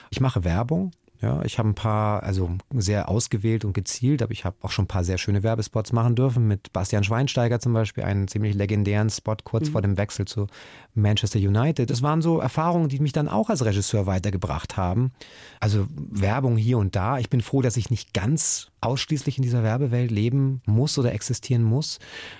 Ich 0.09 0.21
mache 0.21 0.43
Werbung. 0.43 0.91
Ja, 1.23 1.41
ich 1.45 1.57
habe 1.57 1.69
ein 1.69 1.75
paar, 1.75 2.21
also 2.23 2.49
sehr 2.73 3.07
ausgewählt 3.07 3.63
und 3.63 3.71
gezielt, 3.71 4.21
aber 4.21 4.33
ich 4.33 4.43
habe 4.43 4.57
auch 4.61 4.71
schon 4.71 4.83
ein 4.83 4.89
paar 4.89 5.05
sehr 5.05 5.17
schöne 5.17 5.41
Werbespots 5.41 5.93
machen 5.93 6.15
dürfen. 6.15 6.49
Mit 6.49 6.73
Bastian 6.73 7.05
Schweinsteiger 7.05 7.61
zum 7.61 7.71
Beispiel, 7.71 8.03
einen 8.03 8.27
ziemlich 8.27 8.55
legendären 8.55 9.09
Spot 9.09 9.37
kurz 9.41 9.69
mhm. 9.69 9.71
vor 9.71 9.81
dem 9.81 9.95
Wechsel 9.95 10.25
zu 10.25 10.47
Manchester 10.95 11.39
United. 11.39 11.89
Das 11.89 12.01
waren 12.01 12.21
so 12.21 12.39
Erfahrungen, 12.39 12.89
die 12.89 12.99
mich 12.99 13.13
dann 13.13 13.29
auch 13.29 13.49
als 13.49 13.63
Regisseur 13.63 14.05
weitergebracht 14.05 14.75
haben. 14.75 15.13
Also 15.61 15.87
Werbung 15.95 16.57
hier 16.57 16.77
und 16.77 16.93
da. 16.93 17.19
Ich 17.19 17.29
bin 17.29 17.39
froh, 17.39 17.61
dass 17.61 17.77
ich 17.77 17.89
nicht 17.89 18.13
ganz 18.13 18.72
ausschließlich 18.85 19.37
in 19.37 19.43
dieser 19.43 19.63
Werbewelt 19.63 20.11
leben 20.11 20.61
muss 20.65 20.97
oder 20.97 21.13
existieren 21.13 21.63
muss, 21.63 21.99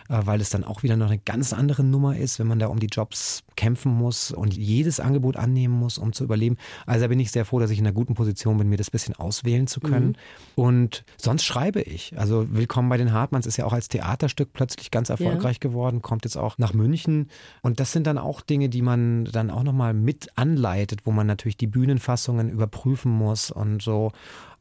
äh, 0.09 0.19
weil 0.23 0.41
es 0.41 0.49
dann 0.49 0.63
auch 0.63 0.83
wieder 0.83 0.97
noch 0.97 1.07
eine 1.07 1.19
ganz 1.19 1.53
andere 1.53 1.83
Nummer 1.83 2.17
ist, 2.17 2.39
wenn 2.39 2.47
man 2.47 2.59
da 2.59 2.67
um 2.67 2.79
die 2.79 2.87
Jobs 2.87 3.43
kämpfen 3.55 3.93
muss 3.93 4.31
und 4.31 4.55
jedes 4.55 4.99
Angebot 4.99 5.37
annehmen 5.37 5.73
muss, 5.73 5.97
um 5.97 6.13
zu 6.13 6.23
überleben. 6.23 6.57
Also 6.85 7.01
da 7.01 7.07
bin 7.07 7.19
ich 7.19 7.31
sehr 7.31 7.45
froh, 7.45 7.59
dass 7.59 7.71
ich 7.71 7.79
in 7.79 7.85
einer 7.85 7.93
guten 7.93 8.13
Position 8.13 8.57
bin, 8.57 8.69
mir 8.69 8.77
das 8.77 8.91
bisschen 8.91 9.15
auswählen 9.15 9.67
zu 9.67 9.79
können. 9.79 10.07
Mhm. 10.07 10.15
Und 10.55 11.03
sonst 11.17 11.43
schreibe 11.43 11.81
ich. 11.81 12.17
Also 12.17 12.47
Willkommen 12.49 12.89
bei 12.89 12.97
den 12.97 13.13
Hartmanns 13.13 13.45
ist 13.45 13.57
ja 13.57 13.65
auch 13.65 13.73
als 13.73 13.87
Theaterstück 13.87 14.53
plötzlich 14.53 14.91
ganz 14.91 15.09
erfolgreich 15.09 15.57
ja. 15.57 15.69
geworden, 15.69 16.01
kommt 16.01 16.25
jetzt 16.25 16.37
auch 16.37 16.57
nach 16.57 16.73
München. 16.73 17.29
Und 17.61 17.79
das 17.79 17.91
sind 17.91 18.07
dann 18.07 18.17
auch 18.17 18.41
Dinge, 18.41 18.69
die 18.69 18.81
man 18.81 19.25
dann 19.25 19.49
auch 19.49 19.63
nochmal 19.63 19.93
mit 19.93 20.29
anleitet, 20.35 21.05
wo 21.05 21.11
man 21.11 21.27
natürlich 21.27 21.57
die 21.57 21.67
Bühnenfassungen 21.67 22.49
überprüfen 22.49 23.11
muss 23.11 23.51
und 23.51 23.81
so. 23.81 24.11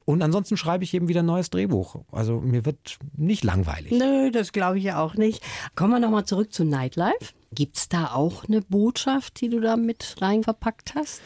Und 0.05 0.23
ansonsten 0.23 0.57
schreibe 0.57 0.85
ich 0.85 0.95
eben 0.95 1.09
wieder 1.09 1.23
ein 1.23 1.27
neues 1.27 1.51
Drehbuch. 1.51 1.97
Also 2.11 2.41
mir 2.41 2.65
wird 2.65 2.99
nicht 3.17 3.45
langweilig. 3.45 3.93
Nö, 3.93 4.31
das 4.31 4.53
glaube 4.53 4.79
ich 4.79 4.85
ja 4.85 5.01
auch 5.01 5.15
nicht. 5.15 5.43
Kommen 5.75 5.93
wir 5.93 6.01
nochmal 6.01 6.25
zurück 6.25 6.53
zu 6.53 6.65
Nightlife. 6.65 7.35
Gibt 7.55 7.77
es 7.77 7.89
da 7.89 8.13
auch 8.13 8.45
eine 8.45 8.63
Botschaft, 8.63 9.41
die 9.41 9.49
du 9.49 9.61
da 9.61 9.77
mit 9.77 10.17
rein 10.21 10.43
verpackt 10.43 10.95
hast? 10.95 11.23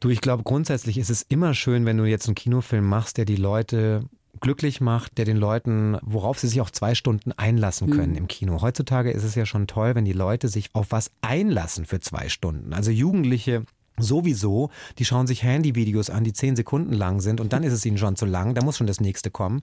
Du, 0.00 0.10
ich 0.10 0.20
glaube, 0.20 0.42
grundsätzlich 0.42 0.98
ist 0.98 1.10
es 1.10 1.22
immer 1.22 1.54
schön, 1.54 1.86
wenn 1.86 1.96
du 1.96 2.04
jetzt 2.04 2.26
einen 2.26 2.34
Kinofilm 2.34 2.86
machst, 2.86 3.16
der 3.16 3.24
die 3.24 3.36
Leute 3.36 4.04
glücklich 4.40 4.80
macht, 4.80 5.18
der 5.18 5.24
den 5.24 5.36
Leuten, 5.36 5.96
worauf 6.02 6.38
sie 6.38 6.48
sich 6.48 6.60
auch 6.60 6.70
zwei 6.70 6.94
Stunden 6.94 7.32
einlassen 7.32 7.90
können 7.90 8.12
mhm. 8.12 8.18
im 8.18 8.28
Kino. 8.28 8.60
Heutzutage 8.60 9.10
ist 9.10 9.24
es 9.24 9.34
ja 9.34 9.46
schon 9.46 9.66
toll, 9.66 9.94
wenn 9.94 10.04
die 10.04 10.12
Leute 10.12 10.48
sich 10.48 10.70
auf 10.74 10.90
was 10.90 11.10
einlassen 11.22 11.86
für 11.86 12.00
zwei 12.00 12.28
Stunden. 12.28 12.72
Also 12.72 12.90
Jugendliche 12.90 13.64
Sowieso, 13.98 14.70
die 14.98 15.04
schauen 15.04 15.26
sich 15.26 15.42
Handyvideos 15.42 16.10
an, 16.10 16.24
die 16.24 16.32
zehn 16.32 16.56
Sekunden 16.56 16.92
lang 16.92 17.20
sind 17.20 17.40
und 17.40 17.52
dann 17.52 17.62
ist 17.62 17.72
es 17.72 17.84
ihnen 17.86 17.98
schon 17.98 18.16
zu 18.16 18.26
lang, 18.26 18.54
da 18.54 18.62
muss 18.62 18.76
schon 18.76 18.86
das 18.86 19.00
nächste 19.00 19.30
kommen. 19.30 19.62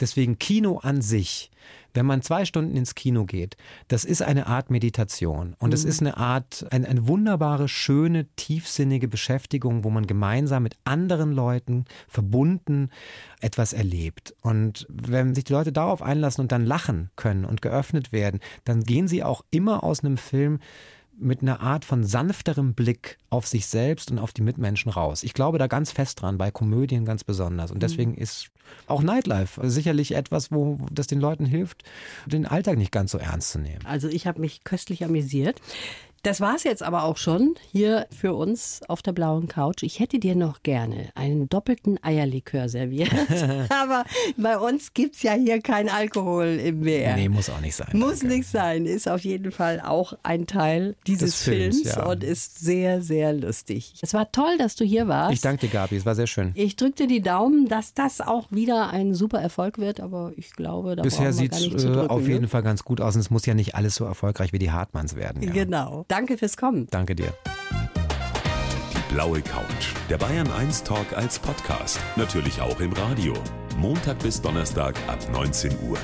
Deswegen 0.00 0.38
Kino 0.38 0.78
an 0.78 1.00
sich, 1.00 1.50
wenn 1.94 2.06
man 2.06 2.22
zwei 2.22 2.44
Stunden 2.44 2.76
ins 2.76 2.94
Kino 2.94 3.24
geht, 3.24 3.56
das 3.88 4.04
ist 4.04 4.22
eine 4.22 4.46
Art 4.46 4.70
Meditation 4.70 5.54
und 5.58 5.74
es 5.74 5.84
mhm. 5.84 5.90
ist 5.90 6.00
eine 6.00 6.16
Art, 6.16 6.66
ein, 6.70 6.84
eine 6.84 7.08
wunderbare, 7.08 7.68
schöne, 7.68 8.26
tiefsinnige 8.36 9.08
Beschäftigung, 9.08 9.82
wo 9.82 9.90
man 9.90 10.06
gemeinsam 10.06 10.62
mit 10.62 10.76
anderen 10.84 11.32
Leuten 11.32 11.86
verbunden 12.06 12.90
etwas 13.40 13.72
erlebt. 13.72 14.34
Und 14.42 14.86
wenn 14.90 15.34
sich 15.34 15.44
die 15.44 15.52
Leute 15.52 15.72
darauf 15.72 16.02
einlassen 16.02 16.42
und 16.42 16.52
dann 16.52 16.66
lachen 16.66 17.10
können 17.16 17.44
und 17.44 17.62
geöffnet 17.62 18.12
werden, 18.12 18.40
dann 18.64 18.84
gehen 18.84 19.08
sie 19.08 19.24
auch 19.24 19.42
immer 19.50 19.82
aus 19.82 20.04
einem 20.04 20.16
Film 20.16 20.60
mit 21.20 21.42
einer 21.42 21.60
Art 21.60 21.84
von 21.84 22.04
sanfterem 22.04 22.74
Blick 22.74 23.18
auf 23.28 23.46
sich 23.46 23.66
selbst 23.66 24.10
und 24.10 24.18
auf 24.18 24.32
die 24.32 24.42
Mitmenschen 24.42 24.90
raus. 24.90 25.22
Ich 25.22 25.34
glaube 25.34 25.58
da 25.58 25.66
ganz 25.66 25.92
fest 25.92 26.20
dran, 26.20 26.38
bei 26.38 26.50
Komödien 26.50 27.04
ganz 27.04 27.24
besonders. 27.24 27.70
Und 27.70 27.78
mhm. 27.78 27.80
deswegen 27.80 28.14
ist 28.14 28.50
auch 28.86 29.02
Nightlife 29.02 29.68
sicherlich 29.68 30.14
etwas, 30.14 30.50
wo 30.50 30.78
das 30.90 31.06
den 31.06 31.20
Leuten 31.20 31.44
hilft, 31.44 31.84
den 32.26 32.46
Alltag 32.46 32.78
nicht 32.78 32.92
ganz 32.92 33.12
so 33.12 33.18
ernst 33.18 33.50
zu 33.50 33.58
nehmen. 33.58 33.84
Also 33.84 34.08
ich 34.08 34.26
habe 34.26 34.40
mich 34.40 34.64
köstlich 34.64 35.04
amüsiert. 35.04 35.60
Das 36.22 36.40
war 36.42 36.54
es 36.54 36.64
jetzt 36.64 36.82
aber 36.82 37.04
auch 37.04 37.16
schon 37.16 37.54
hier 37.72 38.06
für 38.10 38.34
uns 38.34 38.82
auf 38.88 39.00
der 39.00 39.12
blauen 39.12 39.48
Couch. 39.48 39.82
Ich 39.82 40.00
hätte 40.00 40.18
dir 40.18 40.34
noch 40.34 40.62
gerne 40.62 41.08
einen 41.14 41.48
doppelten 41.48 41.98
Eierlikör 42.02 42.68
serviert. 42.68 43.10
aber 43.70 44.04
bei 44.36 44.58
uns 44.58 44.92
gibt 44.92 45.16
es 45.16 45.22
ja 45.22 45.32
hier 45.32 45.62
kein 45.62 45.88
Alkohol 45.88 46.60
im 46.62 46.80
Meer. 46.80 47.16
Nee, 47.16 47.30
muss 47.30 47.48
auch 47.48 47.60
nicht 47.60 47.74
sein. 47.74 47.88
Muss 47.94 48.20
danke. 48.20 48.36
nicht 48.36 48.48
sein. 48.48 48.84
Ist 48.84 49.08
auf 49.08 49.22
jeden 49.22 49.50
Fall 49.50 49.80
auch 49.80 50.12
ein 50.22 50.46
Teil 50.46 50.94
dieses 51.06 51.42
Films, 51.42 51.80
Films 51.80 51.96
ja. 51.96 52.06
und 52.06 52.22
ist 52.22 52.60
sehr, 52.60 53.00
sehr 53.00 53.32
lustig. 53.32 53.94
Es 54.02 54.12
war 54.12 54.30
toll, 54.30 54.58
dass 54.58 54.76
du 54.76 54.84
hier 54.84 55.08
warst. 55.08 55.32
Ich 55.32 55.40
danke 55.40 55.66
dir, 55.66 55.72
Gabi. 55.72 55.96
Es 55.96 56.04
war 56.04 56.14
sehr 56.14 56.26
schön. 56.26 56.52
Ich 56.54 56.76
drücke 56.76 56.96
dir 56.96 57.06
die 57.06 57.22
Daumen, 57.22 57.66
dass 57.66 57.94
das 57.94 58.20
auch 58.20 58.52
wieder 58.52 58.90
ein 58.90 59.14
super 59.14 59.40
Erfolg 59.40 59.78
wird. 59.78 60.00
Aber 60.00 60.32
ich 60.36 60.52
glaube, 60.52 60.96
da 60.96 61.02
Bisher 61.02 61.32
sieht 61.32 61.54
es 61.54 61.84
äh, 61.84 61.88
auf 61.88 62.28
jeden 62.28 62.42
ne? 62.42 62.48
Fall 62.48 62.62
ganz 62.62 62.84
gut 62.84 63.00
aus. 63.00 63.14
Und 63.14 63.22
es 63.22 63.30
muss 63.30 63.46
ja 63.46 63.54
nicht 63.54 63.74
alles 63.74 63.94
so 63.94 64.04
erfolgreich 64.04 64.52
wie 64.52 64.58
die 64.58 64.70
Hartmanns 64.70 65.16
werden. 65.16 65.42
Ja. 65.42 65.52
Genau. 65.52 66.04
Danke 66.10 66.36
fürs 66.36 66.56
Kommen. 66.56 66.88
Danke 66.90 67.14
dir. 67.14 67.32
Die 68.92 69.14
blaue 69.14 69.40
Couch. 69.42 69.94
Der 70.08 70.18
Bayern 70.18 70.50
1 70.50 70.82
Talk 70.82 71.16
als 71.16 71.38
Podcast. 71.38 72.00
Natürlich 72.16 72.60
auch 72.60 72.80
im 72.80 72.92
Radio. 72.94 73.32
Montag 73.76 74.18
bis 74.18 74.42
Donnerstag 74.42 74.96
ab 75.06 75.20
19 75.32 75.70
Uhr. 75.88 75.98